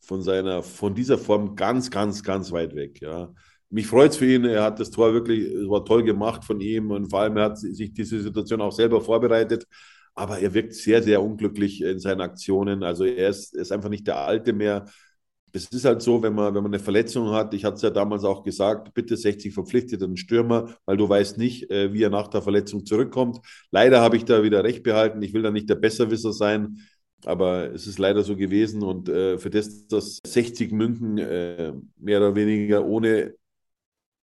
[0.00, 3.00] von seiner, von dieser Form ganz, ganz, ganz weit weg.
[3.00, 3.34] Ja.
[3.68, 4.44] Mich freut es für ihn.
[4.44, 7.44] Er hat das Tor wirklich, es war toll gemacht von ihm und vor allem er
[7.46, 9.66] hat sich diese Situation auch selber vorbereitet.
[10.14, 12.82] Aber er wirkt sehr, sehr unglücklich in seinen Aktionen.
[12.84, 14.86] Also er ist, ist einfach nicht der Alte mehr.
[15.52, 17.90] Es ist halt so, wenn man, wenn man eine Verletzung hat, ich hatte es ja
[17.90, 22.10] damals auch gesagt, bitte 60 verpflichtet einen Stürmer, weil du weißt nicht, äh, wie er
[22.10, 23.38] nach der Verletzung zurückkommt.
[23.70, 25.22] Leider habe ich da wieder recht behalten.
[25.22, 26.78] Ich will da nicht der Besserwisser sein.
[27.24, 32.18] Aber es ist leider so gewesen und äh, für das, dass 60 München äh, mehr
[32.18, 33.34] oder weniger ohne,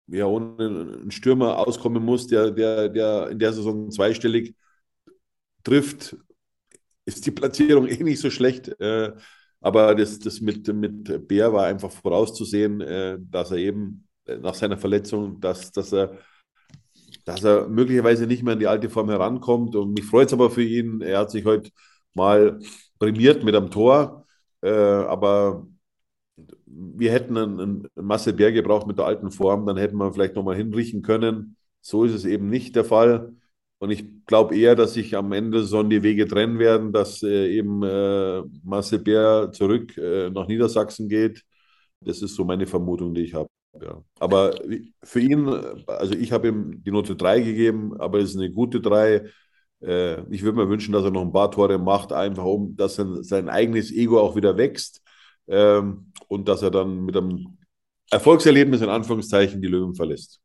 [0.08, 0.56] ja, ohne
[1.02, 4.56] einen Stürmer auskommen muss, der, der, der in der Saison zweistellig
[5.64, 6.18] trifft,
[7.06, 8.70] ist die Platzierung eh nicht so schlecht.
[8.80, 9.14] Äh,
[9.62, 14.54] aber das, das mit, mit Bär war einfach vorauszusehen, äh, dass er eben äh, nach
[14.56, 16.18] seiner Verletzung, dass, dass er
[17.26, 19.76] dass er möglicherweise nicht mehr in die alte Form herankommt.
[19.76, 21.02] Und mich freut es aber für ihn.
[21.02, 21.70] Er hat sich heute
[22.16, 22.60] mal
[22.98, 24.26] prämiert mit einem Tor,
[24.62, 25.68] äh, aber
[26.66, 30.36] wir hätten einen, einen Marcel Bär gebraucht mit der alten Form, dann hätten wir vielleicht
[30.36, 31.56] nochmal hinrichten können.
[31.82, 33.34] So ist es eben nicht der Fall.
[33.80, 37.50] Und ich glaube eher, dass sich am Ende so die Wege trennen werden, dass äh,
[37.50, 41.44] eben äh, Marcel Bär zurück äh, nach Niedersachsen geht.
[42.02, 43.48] Das ist so meine Vermutung, die ich habe.
[43.82, 44.04] Ja.
[44.20, 44.56] Aber
[45.04, 45.48] für ihn,
[45.88, 49.24] also ich habe ihm die Note 3 gegeben, aber es ist eine gute 3.
[49.82, 52.96] Äh, ich würde mir wünschen, dass er noch ein paar Tore macht, einfach um, dass
[52.96, 55.02] sein, sein eigenes Ego auch wieder wächst
[55.48, 57.58] ähm, und dass er dann mit einem
[58.12, 60.42] Erfolgserlebnis in Anführungszeichen die Löwen verlässt.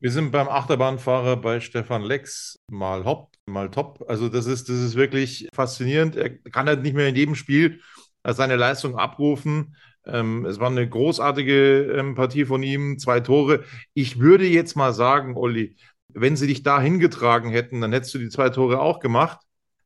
[0.00, 4.02] Wir sind beim Achterbahnfahrer bei Stefan Lex mal hopp, mal top.
[4.08, 6.16] Also das ist, das ist wirklich faszinierend.
[6.16, 7.80] Er kann halt nicht mehr in jedem Spiel
[8.26, 9.76] seine Leistung abrufen.
[10.06, 13.64] Ähm, es war eine großartige ähm, Partie von ihm, zwei Tore.
[13.92, 15.76] Ich würde jetzt mal sagen, Olli,
[16.08, 19.40] wenn sie dich da hingetragen hätten, dann hättest du die zwei Tore auch gemacht.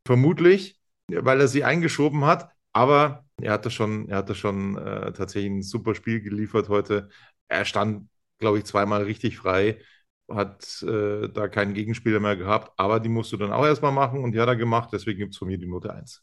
[0.07, 2.51] Vermutlich, weil er sie eingeschoben hat.
[2.73, 7.09] Aber er hatte schon, er hatte schon äh, tatsächlich ein super Spiel geliefert heute.
[7.49, 9.81] Er stand, glaube ich, zweimal richtig frei,
[10.29, 12.73] hat äh, da keinen Gegenspieler mehr gehabt.
[12.79, 14.91] Aber die musst du dann auch erstmal machen und die hat er gemacht.
[14.93, 16.23] Deswegen gibt es von mir die Note 1.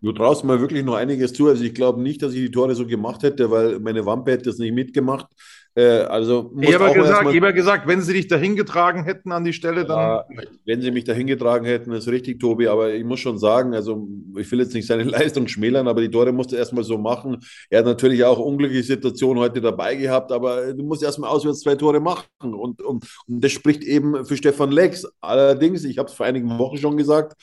[0.00, 1.48] Du traust mir wirklich noch einiges zu.
[1.48, 4.44] Also ich glaube nicht, dass ich die Tore so gemacht hätte, weil meine Wampe hätte
[4.44, 5.26] das nicht mitgemacht.
[5.74, 9.52] Äh, also ich habe gesagt, hab gesagt, wenn sie dich dahin getragen hätten an die
[9.52, 9.98] Stelle, dann.
[9.98, 10.24] Ja,
[10.64, 12.68] wenn sie mich dahin getragen hätten, ist richtig, Tobi.
[12.68, 16.10] Aber ich muss schon sagen, also ich will jetzt nicht seine Leistung schmälern, aber die
[16.10, 17.38] Tore musste er erstmal so machen.
[17.70, 21.74] Er hat natürlich auch unglückliche Situationen heute dabei gehabt, aber du musst erstmal auswärts zwei
[21.76, 22.26] Tore machen.
[22.40, 25.06] Und, und, und das spricht eben für Stefan Lex.
[25.20, 27.34] Allerdings, ich habe es vor einigen Wochen schon gesagt,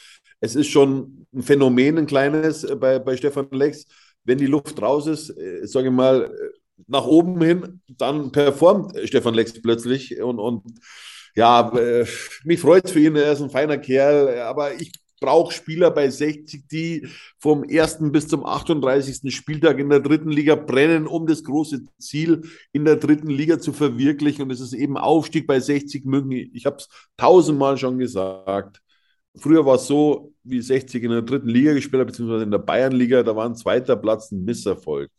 [0.46, 3.86] es ist schon ein Phänomen, ein kleines bei, bei Stefan Lex.
[4.24, 6.32] Wenn die Luft raus ist, äh, sage ich mal,
[6.88, 10.64] nach oben hin, dann performt Stefan Lex plötzlich und, und
[11.36, 12.06] ja, äh,
[12.44, 16.10] mich freut es für ihn, er ist ein feiner Kerl, aber ich brauche Spieler bei
[16.10, 17.08] 60, die
[17.40, 18.12] vom 1.
[18.12, 19.34] bis zum 38.
[19.34, 23.74] Spieltag in der dritten Liga brennen, um das große Ziel in der dritten Liga zu
[23.74, 24.44] verwirklichen.
[24.44, 26.52] Und es ist eben Aufstieg bei 60 München.
[26.54, 28.82] Ich habe es tausendmal schon gesagt.
[29.38, 32.60] Früher war es so, wie 60 in der dritten Liga gespielt hat, beziehungsweise in der
[32.60, 35.10] Bayernliga, da war ein zweiter Platz ein Misserfolg.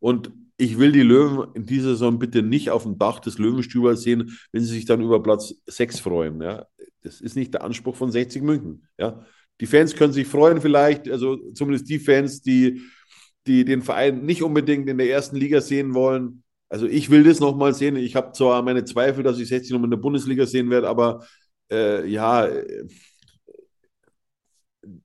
[0.00, 4.02] Und ich will die Löwen in dieser Saison bitte nicht auf dem Dach des Löwenstübers
[4.02, 6.40] sehen, wenn sie sich dann über Platz 6 freuen.
[6.40, 6.66] Ja?
[7.02, 8.86] Das ist nicht der Anspruch von 60 München.
[8.98, 9.24] Ja?
[9.60, 12.82] Die Fans können sich freuen vielleicht, also zumindest die Fans, die,
[13.46, 16.42] die den Verein nicht unbedingt in der ersten Liga sehen wollen.
[16.68, 17.96] Also ich will das nochmal sehen.
[17.96, 21.24] Ich habe zwar meine Zweifel, dass ich 60 nochmal in der Bundesliga sehen werde, aber
[21.70, 22.48] äh, ja,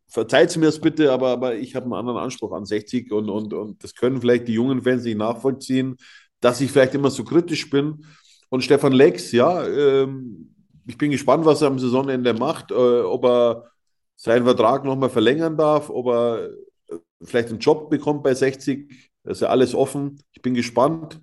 [0.10, 3.54] verzeiht mir das bitte, aber, aber ich habe einen anderen Anspruch an 60 und, und,
[3.54, 5.98] und das können vielleicht die jungen Fans nicht nachvollziehen,
[6.42, 8.06] dass ich vielleicht immer so kritisch bin.
[8.50, 10.56] Und Stefan Lex, ja, ähm,
[10.88, 13.72] ich bin gespannt, was er am Saisonende macht, äh, ob er
[14.16, 16.50] seinen Vertrag nochmal verlängern darf, ob er
[16.90, 19.12] äh, vielleicht einen Job bekommt bei 60.
[19.24, 20.22] Das ist ja alles offen.
[20.32, 21.22] Ich bin gespannt,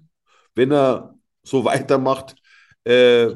[0.54, 2.36] wenn er so weitermacht
[2.84, 3.34] äh,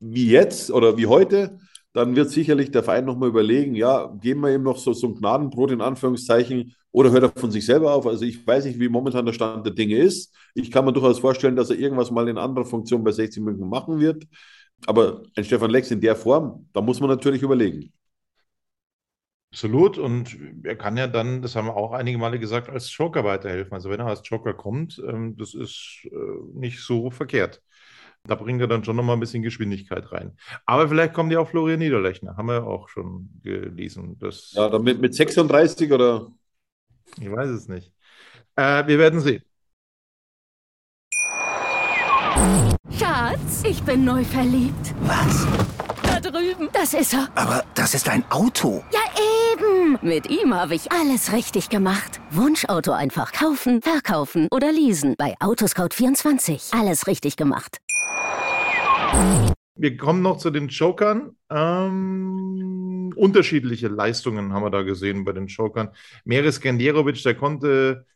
[0.00, 1.58] wie jetzt oder wie heute,
[1.96, 5.14] dann wird sicherlich der Verein nochmal überlegen, ja, geben wir ihm noch so, so ein
[5.14, 8.06] Gnadenbrot in Anführungszeichen oder hört er von sich selber auf?
[8.06, 10.34] Also ich weiß nicht, wie momentan der Stand der Dinge ist.
[10.54, 13.66] Ich kann mir durchaus vorstellen, dass er irgendwas mal in anderer Funktion bei 60 München
[13.70, 14.24] machen wird.
[14.86, 17.90] Aber ein Stefan Lex in der Form, da muss man natürlich überlegen.
[19.50, 19.96] Absolut.
[19.96, 23.72] Und er kann ja dann, das haben wir auch einige Male gesagt, als Joker weiterhelfen.
[23.72, 26.16] Also wenn er als Joker kommt, ähm, das ist äh,
[26.52, 27.62] nicht so verkehrt.
[28.26, 30.36] Da bringt er dann schon nochmal ein bisschen Geschwindigkeit rein.
[30.64, 34.16] Aber vielleicht kommt ja auch Florian Niederlechner, haben wir ja auch schon gelesen.
[34.18, 36.32] Das, ja, damit mit 36 oder?
[37.20, 37.92] Ich weiß es nicht.
[38.56, 39.42] Äh, wir werden sehen.
[42.98, 44.94] Schatz, ich bin neu verliebt.
[45.02, 45.46] Was?
[46.02, 46.68] Da drüben.
[46.72, 47.28] Das ist er.
[47.34, 48.82] Aber das ist ein Auto.
[48.92, 49.00] Ja,
[49.52, 49.98] eben.
[50.02, 52.20] Mit ihm habe ich alles richtig gemacht.
[52.30, 55.14] Wunschauto einfach kaufen, verkaufen oder leasen.
[55.16, 56.78] Bei Autoscout24.
[56.78, 57.80] Alles richtig gemacht.
[59.78, 61.36] Wir kommen noch zu den Jokern.
[61.50, 65.90] Ähm, unterschiedliche Leistungen haben wir da gesehen bei den Jokern.
[66.24, 68.06] Meres Genderovic, der konnte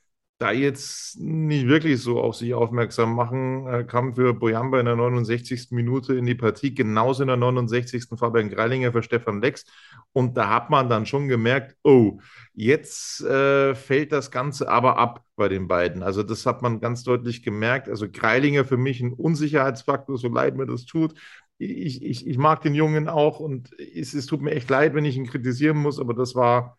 [0.40, 4.96] da jetzt nicht wirklich so auf sich aufmerksam machen, er kam für Boyamba in der
[4.96, 5.68] 69.
[5.70, 8.04] Minute in die Partie, genauso in der 69.
[8.18, 9.66] Fabian Greilinger für Stefan Lex.
[10.14, 12.20] Und da hat man dann schon gemerkt, oh,
[12.54, 16.02] jetzt äh, fällt das Ganze aber ab bei den beiden.
[16.02, 17.90] Also das hat man ganz deutlich gemerkt.
[17.90, 21.12] Also Greilinger für mich ein Unsicherheitsfaktor, so leid mir das tut.
[21.58, 25.04] Ich, ich, ich mag den Jungen auch und es, es tut mir echt leid, wenn
[25.04, 26.78] ich ihn kritisieren muss, aber das war...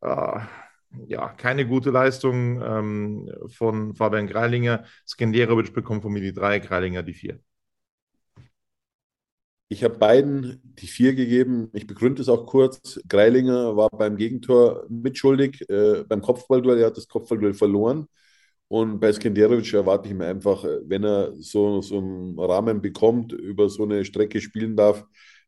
[0.00, 0.40] Äh,
[1.06, 4.84] ja, keine gute Leistung ähm, von Fabian Greilinger.
[5.06, 7.40] Skenderovic bekommt von mir die drei, Greilinger die vier.
[9.68, 11.70] Ich habe beiden die vier gegeben.
[11.72, 13.00] Ich begründe es auch kurz.
[13.08, 15.68] Greilinger war beim Gegentor mitschuldig.
[15.68, 18.06] Äh, beim Kopfballduell, er hat das Kopfballduell verloren.
[18.68, 23.68] Und bei Skenderovic erwarte ich mir einfach, wenn er so, so einen Rahmen bekommt, über
[23.68, 25.04] so eine Strecke spielen darf,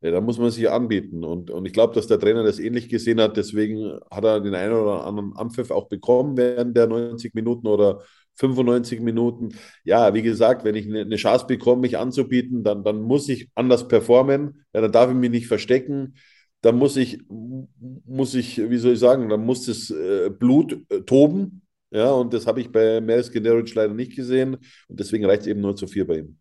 [0.07, 1.25] ja, da muss man sich anbieten.
[1.25, 3.37] Und, und ich glaube, dass der Trainer das ähnlich gesehen hat.
[3.37, 8.03] Deswegen hat er den einen oder anderen Anpfiff auch bekommen während der 90 Minuten oder
[8.37, 9.49] 95 Minuten.
[9.83, 13.89] Ja, wie gesagt, wenn ich eine Chance bekomme, mich anzubieten, dann, dann muss ich anders
[13.89, 14.65] performen.
[14.73, 16.15] Ja, dann darf ich mich nicht verstecken.
[16.61, 21.01] Dann muss ich, muss ich, wie soll ich sagen, dann muss das äh, Blut äh,
[21.01, 21.63] toben.
[21.91, 24.55] Ja, und das habe ich bei Meres Generic leider nicht gesehen.
[24.87, 26.39] Und deswegen reicht es eben nur zu vier bei ihm.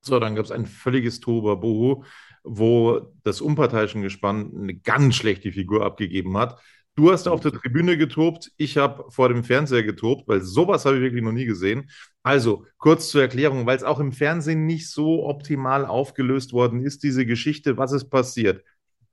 [0.00, 2.02] So, dann gab es ein völliges Tohuwabohu
[2.48, 6.60] wo das unparteiische Gespann eine ganz schlechte Figur abgegeben hat.
[6.96, 10.96] Du hast auf der Tribüne getobt, ich habe vor dem Fernseher getobt, weil sowas habe
[10.96, 11.90] ich wirklich noch nie gesehen.
[12.24, 17.04] Also, kurz zur Erklärung, weil es auch im Fernsehen nicht so optimal aufgelöst worden ist,
[17.04, 18.64] diese Geschichte, was ist passiert.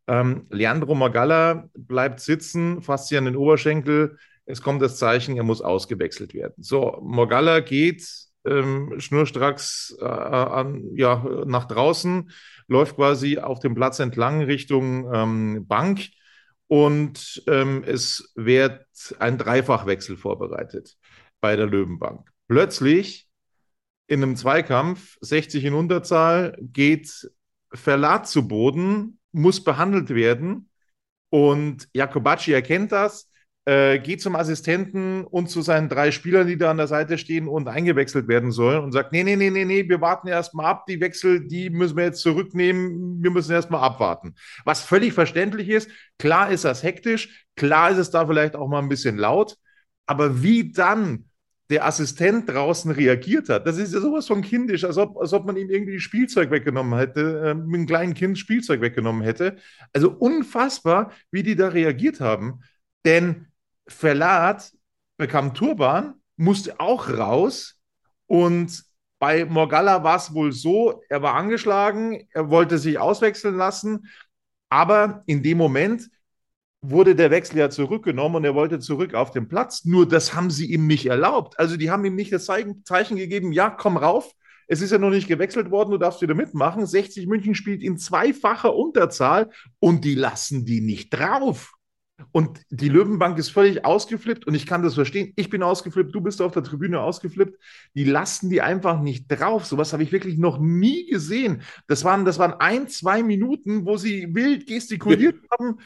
[0.08, 4.18] Ähm, Leandro Magalla bleibt sitzen, fasst sich an den Oberschenkel.
[4.46, 6.56] Es kommt das Zeichen, er muss ausgewechselt werden.
[6.58, 12.32] So, Morgalla geht ähm, schnurstracks äh, an, ja, nach draußen,
[12.68, 16.08] läuft quasi auf dem Platz entlang Richtung ähm, Bank
[16.68, 18.86] und ähm, es wird
[19.20, 20.98] ein Dreifachwechsel vorbereitet
[21.40, 22.32] bei der Löwenbank.
[22.48, 23.28] Plötzlich
[24.08, 27.30] in einem Zweikampf, 60 in Unterzahl, geht
[27.74, 30.70] Verlat zu Boden, muss behandelt werden
[31.30, 33.30] und Jakobacci erkennt das,
[33.66, 37.48] äh, geht zum Assistenten und zu seinen drei Spielern, die da an der Seite stehen
[37.48, 40.86] und eingewechselt werden sollen und sagt, nee, nee, nee, nee, nee, wir warten erstmal ab,
[40.86, 44.36] die Wechsel, die müssen wir jetzt zurücknehmen, wir müssen erstmal abwarten.
[44.66, 48.80] Was völlig verständlich ist, klar ist das hektisch, klar ist es da vielleicht auch mal
[48.80, 49.58] ein bisschen laut,
[50.06, 51.26] aber wie dann
[51.72, 53.66] der Assistent draußen reagiert hat.
[53.66, 57.00] Das ist ja sowas von kindisch, als ob, als ob man ihm irgendwie Spielzeug weggenommen
[57.00, 59.58] hätte, äh, mit einem kleinen Kind Spielzeug weggenommen hätte.
[59.92, 62.60] Also unfassbar, wie die da reagiert haben.
[63.04, 63.48] Denn
[63.88, 64.72] Verlat
[65.18, 67.78] bekam Turban, musste auch raus
[68.28, 68.84] und
[69.20, 74.10] bei Morgalla war es wohl so, er war angeschlagen, er wollte sich auswechseln lassen,
[74.70, 76.10] aber in dem Moment
[76.82, 79.86] wurde der Wechsel ja zurückgenommen und er wollte zurück auf den Platz.
[79.86, 81.58] Nur das haben sie ihm nicht erlaubt.
[81.60, 84.34] Also die haben ihm nicht das Zeichen gegeben, ja, komm rauf.
[84.68, 86.86] Es ist ja noch nicht gewechselt worden, du darfst wieder mitmachen.
[86.86, 91.75] 60 München spielt in zweifacher Unterzahl und die lassen die nicht drauf.
[92.32, 95.34] Und die Löwenbank ist völlig ausgeflippt und ich kann das verstehen.
[95.36, 97.60] Ich bin ausgeflippt, du bist auf der Tribüne ausgeflippt.
[97.94, 99.66] Die lassen die einfach nicht drauf.
[99.66, 101.62] Sowas habe ich wirklich noch nie gesehen.
[101.88, 105.80] Das waren, das waren ein, zwei Minuten, wo sie wild gestikuliert haben.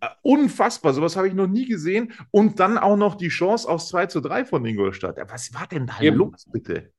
[0.00, 2.12] Äh, unfassbar, sowas habe ich noch nie gesehen.
[2.30, 5.18] Und dann auch noch die Chance aus 2 zu 3 von Ingolstadt.
[5.28, 6.16] Was war denn da Eben.
[6.16, 6.92] los, bitte?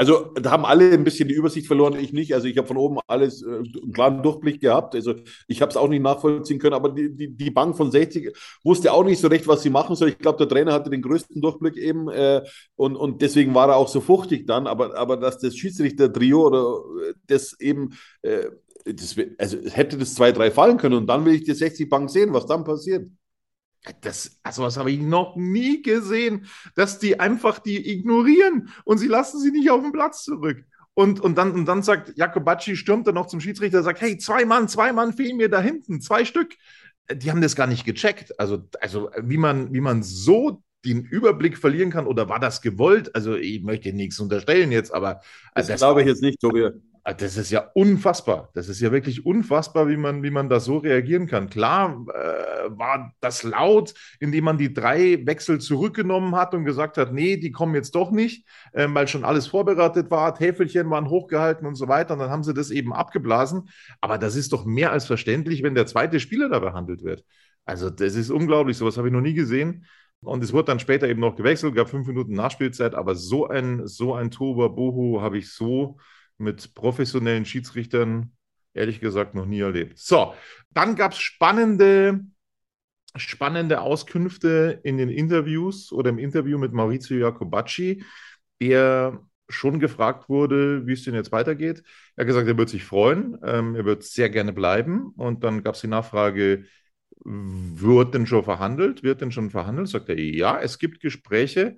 [0.00, 2.32] Also da haben alle ein bisschen die Übersicht verloren, ich nicht.
[2.32, 4.94] Also ich habe von oben alles äh, einen klaren Durchblick gehabt.
[4.94, 8.34] Also ich habe es auch nicht nachvollziehen können, aber die, die, die Bank von 60
[8.64, 10.08] wusste auch nicht so recht, was sie machen soll.
[10.08, 12.40] Ich glaube, der Trainer hatte den größten Durchblick eben äh,
[12.76, 14.66] und, und deswegen war er auch so fuchtig dann.
[14.66, 17.90] Aber, aber dass das Schiedsrichter-Trio oder äh, das eben
[18.22, 18.46] äh,
[18.86, 22.32] das, also hätte das 2-3 fallen können und dann will ich die 60 Bank sehen,
[22.32, 23.06] was dann passiert.
[24.02, 29.08] Das, also was habe ich noch nie gesehen, dass die einfach die ignorieren und sie
[29.08, 30.64] lassen sie nicht auf den Platz zurück.
[30.92, 34.44] Und, und, dann, und dann sagt Jakobacci, stürmt dann noch zum Schiedsrichter, sagt, hey, zwei
[34.44, 36.56] Mann, zwei Mann fehlen mir da hinten, zwei Stück.
[37.10, 38.38] Die haben das gar nicht gecheckt.
[38.38, 43.14] Also, also wie, man, wie man so den Überblick verlieren kann, oder war das gewollt?
[43.14, 45.22] Also ich möchte nichts unterstellen jetzt, aber...
[45.54, 46.70] Das, das glaube ich jetzt nicht, Tobi.
[47.02, 48.50] Ah, das ist ja unfassbar.
[48.52, 51.48] Das ist ja wirklich unfassbar, wie man, wie man da so reagieren kann.
[51.48, 57.12] Klar äh, war das laut, indem man die drei Wechsel zurückgenommen hat und gesagt hat,
[57.14, 61.66] nee, die kommen jetzt doch nicht, äh, weil schon alles vorbereitet war, Täfelchen waren hochgehalten
[61.66, 62.12] und so weiter.
[62.14, 63.70] Und dann haben sie das eben abgeblasen.
[64.02, 67.24] Aber das ist doch mehr als verständlich, wenn der zweite Spieler da behandelt wird.
[67.64, 68.76] Also das ist unglaublich.
[68.76, 69.86] Sowas habe ich noch nie gesehen.
[70.22, 72.94] Und es wurde dann später eben noch gewechselt, gab fünf Minuten Nachspielzeit.
[72.94, 75.96] Aber so ein, so ein Toba Bohu habe ich so
[76.40, 78.32] mit professionellen Schiedsrichtern
[78.74, 79.98] ehrlich gesagt noch nie erlebt.
[79.98, 80.34] So,
[80.70, 82.20] dann gab es spannende,
[83.16, 88.04] spannende Auskünfte in den Interviews oder im Interview mit Maurizio Jacobacci,
[88.60, 91.82] der schon gefragt wurde, wie es denn jetzt weitergeht.
[92.16, 95.12] Er hat gesagt, er wird sich freuen, ähm, er wird sehr gerne bleiben.
[95.16, 96.66] Und dann gab es die Nachfrage,
[97.24, 99.02] wird denn schon verhandelt?
[99.02, 99.88] Wird denn schon verhandelt?
[99.88, 101.76] Sagt er, ja, es gibt Gespräche.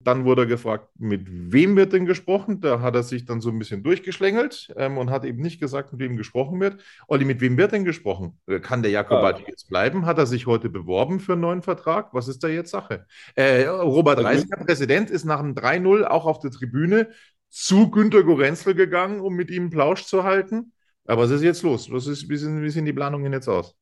[0.00, 2.60] Dann wurde er gefragt, mit wem wird denn gesprochen?
[2.60, 5.92] Da hat er sich dann so ein bisschen durchgeschlängelt ähm, und hat eben nicht gesagt,
[5.92, 6.80] mit wem gesprochen wird.
[7.08, 8.38] Olli, mit wem wird denn gesprochen?
[8.46, 9.48] Äh, kann der Jakobati ja.
[9.48, 10.06] jetzt bleiben?
[10.06, 12.14] Hat er sich heute beworben für einen neuen Vertrag?
[12.14, 13.06] Was ist da jetzt Sache?
[13.34, 17.08] Äh, Robert Reisinger, Präsident, ist nach einem 3-0 auch auf der Tribüne
[17.48, 20.72] zu Günter Gorenzel gegangen, um mit ihm Plausch zu halten.
[21.06, 21.90] Aber was ist jetzt los?
[21.90, 23.77] Was ist, wie, sind, wie sehen die Planungen jetzt aus?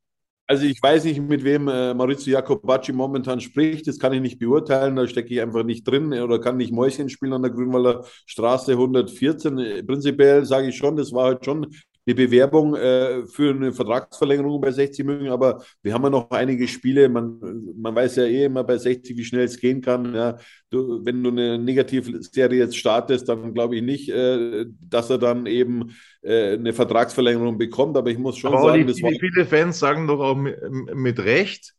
[0.48, 3.88] Also ich weiß nicht, mit wem äh, Maurizio Jacobacci momentan spricht.
[3.88, 4.94] Das kann ich nicht beurteilen.
[4.94, 8.72] Da stecke ich einfach nicht drin oder kann nicht Mäuschen spielen an der Grünwalder Straße
[8.72, 9.84] 114.
[9.86, 11.66] Prinzipiell sage ich schon, das war halt schon
[12.06, 16.68] eine Bewerbung äh, für eine Vertragsverlängerung bei 60 München, aber wir haben ja noch einige
[16.68, 17.08] Spiele.
[17.08, 17.40] Man,
[17.76, 20.14] man weiß ja eh immer bei 60, wie schnell es gehen kann.
[20.14, 20.38] Ja.
[20.70, 25.46] Du, wenn du eine Negativserie jetzt startest, dann glaube ich nicht, äh, dass er dann
[25.46, 27.96] eben äh, eine Vertragsverlängerung bekommt.
[27.96, 30.56] Aber ich muss schon aber sagen, das viele, viele Fans sagen doch auch mit,
[30.94, 31.74] mit Recht,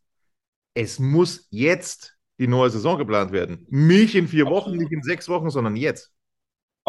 [0.74, 3.66] es muss jetzt die neue Saison geplant werden.
[3.70, 6.12] Nicht in vier Wochen, nicht in sechs Wochen, sondern jetzt.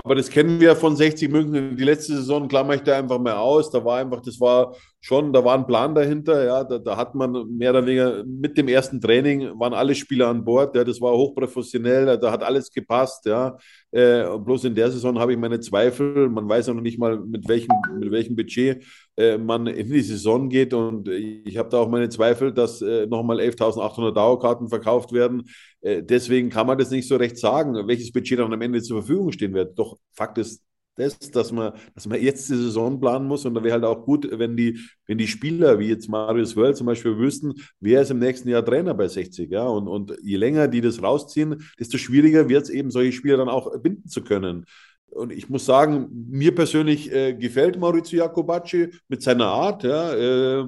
[0.04, 1.76] Aber das kennen wir von 60 München.
[1.76, 3.70] Die letzte Saison klammer ich da einfach mal aus.
[3.70, 6.44] Da war einfach, das war schon, da war ein Plan dahinter.
[6.46, 10.28] Ja, da, da hat man mehr oder weniger mit dem ersten Training waren alle Spieler
[10.28, 10.76] an Bord.
[10.76, 12.18] Ja, das war hochprofessionell.
[12.18, 13.26] Da hat alles gepasst.
[13.26, 13.58] Ja,
[13.92, 16.30] äh, bloß in der Saison habe ich meine Zweifel.
[16.30, 18.84] Man weiß ja noch nicht mal, mit welchem, mit welchem Budget
[19.18, 20.74] äh, man in die Saison geht.
[20.74, 25.44] Und ich habe da auch meine Zweifel, dass äh, nochmal 11.800 Dauerkarten verkauft werden.
[25.82, 29.02] Äh, deswegen kann man das nicht so recht sagen, welches Budget dann am Ende zur
[29.04, 29.78] Verfügung stehen wird.
[29.78, 30.64] Doch Fakt ist
[31.00, 33.46] das, dass man, dass man jetzt die Saison planen muss.
[33.46, 36.76] Und da wäre halt auch gut, wenn die, wenn die Spieler, wie jetzt Marius Wörl
[36.76, 39.50] zum Beispiel, wüssten, wer ist im nächsten Jahr Trainer bei 60.
[39.50, 39.64] Ja?
[39.64, 43.50] Und, und je länger die das rausziehen, desto schwieriger wird es eben, solche Spieler dann
[43.50, 44.66] auch binden zu können.
[45.12, 49.84] Und ich muss sagen, mir persönlich äh, gefällt Maurizio Jacobacci mit seiner Art.
[49.84, 50.68] Ja, äh,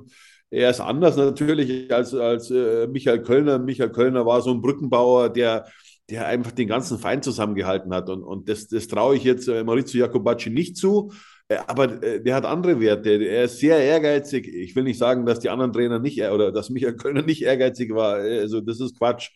[0.52, 3.58] er ist anders natürlich als, als äh, Michael Kölner.
[3.58, 5.66] Michael Kölner war so ein Brückenbauer, der,
[6.10, 8.10] der einfach den ganzen Feind zusammengehalten hat.
[8.10, 11.14] Und, und das, das traue ich jetzt äh, Maurizio Jacobacci nicht zu.
[11.48, 13.12] Äh, aber äh, der hat andere Werte.
[13.12, 14.46] Er ist sehr ehrgeizig.
[14.48, 17.96] Ich will nicht sagen, dass die anderen Trainer nicht oder dass Michael Kölner nicht ehrgeizig
[17.96, 18.16] war.
[18.16, 19.32] Also das ist Quatsch.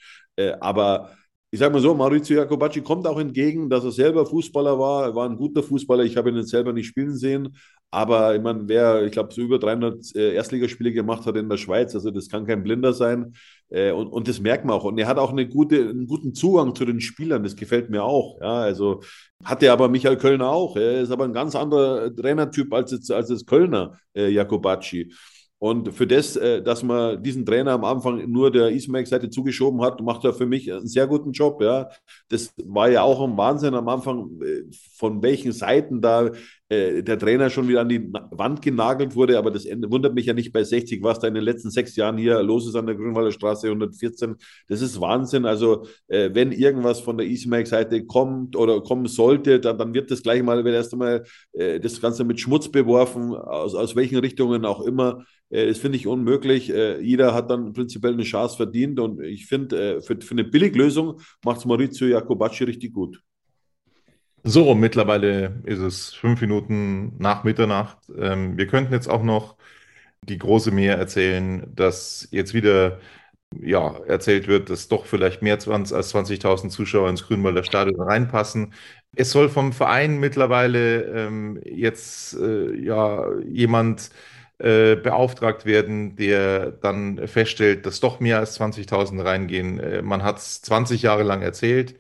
[0.60, 1.12] Aber
[1.56, 5.06] ich sage mal so, Maurizio Jacobacci kommt auch entgegen, dass er selber Fußballer war.
[5.06, 6.04] Er war ein guter Fußballer.
[6.04, 7.56] Ich habe ihn selber nicht spielen sehen.
[7.92, 11.56] Aber ich meine, wer, ich glaube, so über 300 äh, Erstligaspiele gemacht hat in der
[11.56, 13.36] Schweiz, also das kann kein Blinder sein.
[13.70, 14.84] Äh, und, und das merkt man auch.
[14.84, 17.44] Und er hat auch eine gute, einen guten Zugang zu den Spielern.
[17.44, 18.38] Das gefällt mir auch.
[18.42, 19.02] Ja, also
[19.42, 20.76] hatte aber Michael Kölner auch.
[20.76, 25.14] Er ist aber ein ganz anderer Trainertyp als jetzt, als Kölner, äh, Jacobacci.
[25.66, 30.00] Und für das, äh, dass man diesen Trainer am Anfang nur der Ismail-Seite zugeschoben hat,
[30.00, 31.60] macht er für mich einen sehr guten Job.
[31.60, 31.90] Ja.
[32.30, 34.62] Das war ja auch ein Wahnsinn am Anfang, äh,
[34.96, 36.30] von welchen Seiten da
[36.70, 39.38] äh, der Trainer schon wieder an die Wand genagelt wurde.
[39.38, 42.18] Aber das wundert mich ja nicht bei 60, was da in den letzten sechs Jahren
[42.18, 44.36] hier los ist an der Grünwalder Straße 114.
[44.68, 45.46] Das ist Wahnsinn.
[45.46, 50.44] Also, wenn irgendwas von der Ismail-Seite kommt oder kommen sollte, dann, dann wird das gleich
[50.44, 55.24] mal, wird erst einmal das Ganze mit Schmutz beworfen, aus, aus welchen Richtungen auch immer.
[55.50, 56.70] Äh, das finde ich unmöglich.
[56.70, 60.44] Äh, jeder hat dann prinzipiell eine Chance verdient und ich finde, äh, für, für eine
[60.44, 63.22] Billiglösung macht es Maurizio Jacobacci richtig gut.
[64.48, 67.98] So, mittlerweile ist es fünf Minuten nach Mitternacht.
[68.18, 69.56] Ähm, wir könnten jetzt auch noch
[70.22, 73.00] die große Mehr erzählen, dass jetzt wieder
[73.62, 78.74] ja, erzählt wird, dass doch vielleicht mehr als 20.000 Zuschauer ins Grünwalder Stadion reinpassen.
[79.16, 84.12] Es soll vom Verein mittlerweile ähm, jetzt äh, ja jemand
[84.60, 89.80] äh, beauftragt werden, der dann feststellt, dass doch mehr als 20.000 reingehen.
[89.80, 91.96] Äh, man hat es 20 Jahre lang erzählt.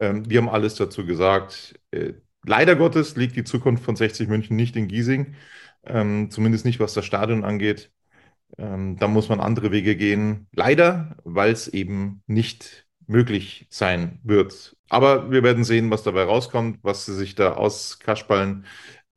[0.00, 1.78] Ähm, wir haben alles dazu gesagt.
[1.90, 2.14] Äh,
[2.44, 5.34] leider Gottes liegt die Zukunft von 60 München nicht in Giesing,
[5.84, 7.90] ähm, zumindest nicht was das Stadion angeht.
[8.58, 10.46] Ähm, da muss man andere Wege gehen.
[10.52, 14.76] Leider, weil es eben nicht möglich sein wird.
[14.88, 18.66] Aber wir werden sehen, was dabei rauskommt, was sie sich da auskaspallen,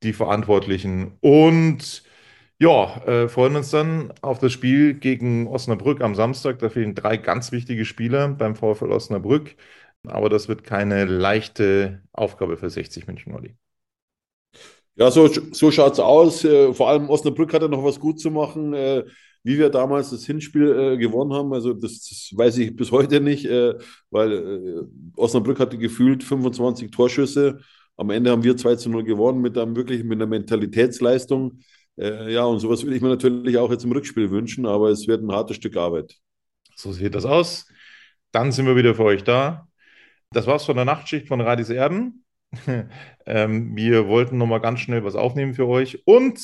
[0.03, 1.17] die Verantwortlichen.
[1.21, 2.03] Und
[2.59, 6.59] ja, äh, freuen uns dann auf das Spiel gegen Osnabrück am Samstag.
[6.59, 9.55] Da fehlen drei ganz wichtige Spieler beim VfL Osnabrück.
[10.07, 13.55] Aber das wird keine leichte Aufgabe für 60 München, Olli.
[14.97, 16.43] Ja, so, so schaut es aus.
[16.43, 18.73] Äh, vor allem Osnabrück hat ja noch was gut zu machen.
[18.73, 19.05] Äh,
[19.43, 23.21] wie wir damals das Hinspiel äh, gewonnen haben, also das, das, weiß ich bis heute
[23.21, 23.45] nicht,
[24.09, 27.59] weil Osnabrück hatte gefühlt 25 Torschüsse.
[27.95, 31.59] Am Ende haben wir 2 zu 0 gewonnen mit einem wirklich mit einer Mentalitätsleistung.
[31.95, 35.23] Ja, und sowas würde ich mir natürlich auch jetzt im Rückspiel wünschen, aber es wird
[35.23, 36.15] ein hartes Stück Arbeit.
[36.75, 37.67] So sieht das aus.
[38.31, 39.66] Dann sind wir wieder für euch da.
[40.31, 42.25] Das war's von der Nachtschicht von Radis Erben.
[43.25, 46.39] ähm, wir wollten nochmal ganz schnell was aufnehmen für euch und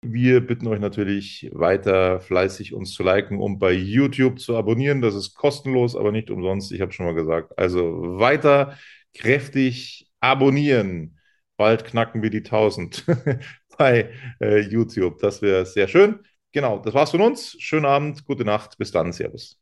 [0.00, 5.00] wir bitten euch natürlich weiter fleißig uns zu liken und bei YouTube zu abonnieren.
[5.00, 6.72] Das ist kostenlos, aber nicht umsonst.
[6.72, 7.56] Ich habe schon mal gesagt.
[7.58, 8.76] Also weiter
[9.14, 11.18] kräftig abonnieren.
[11.56, 13.04] Bald knacken wir die 1000
[13.78, 14.10] bei
[14.40, 15.18] äh, YouTube.
[15.20, 16.20] Das wäre sehr schön.
[16.52, 17.56] Genau, das war's von uns.
[17.60, 19.60] Schönen Abend, gute Nacht, bis dann, Servus.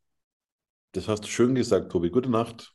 [0.93, 2.11] Das hast du schön gesagt, Tobi.
[2.11, 2.75] Gute Nacht.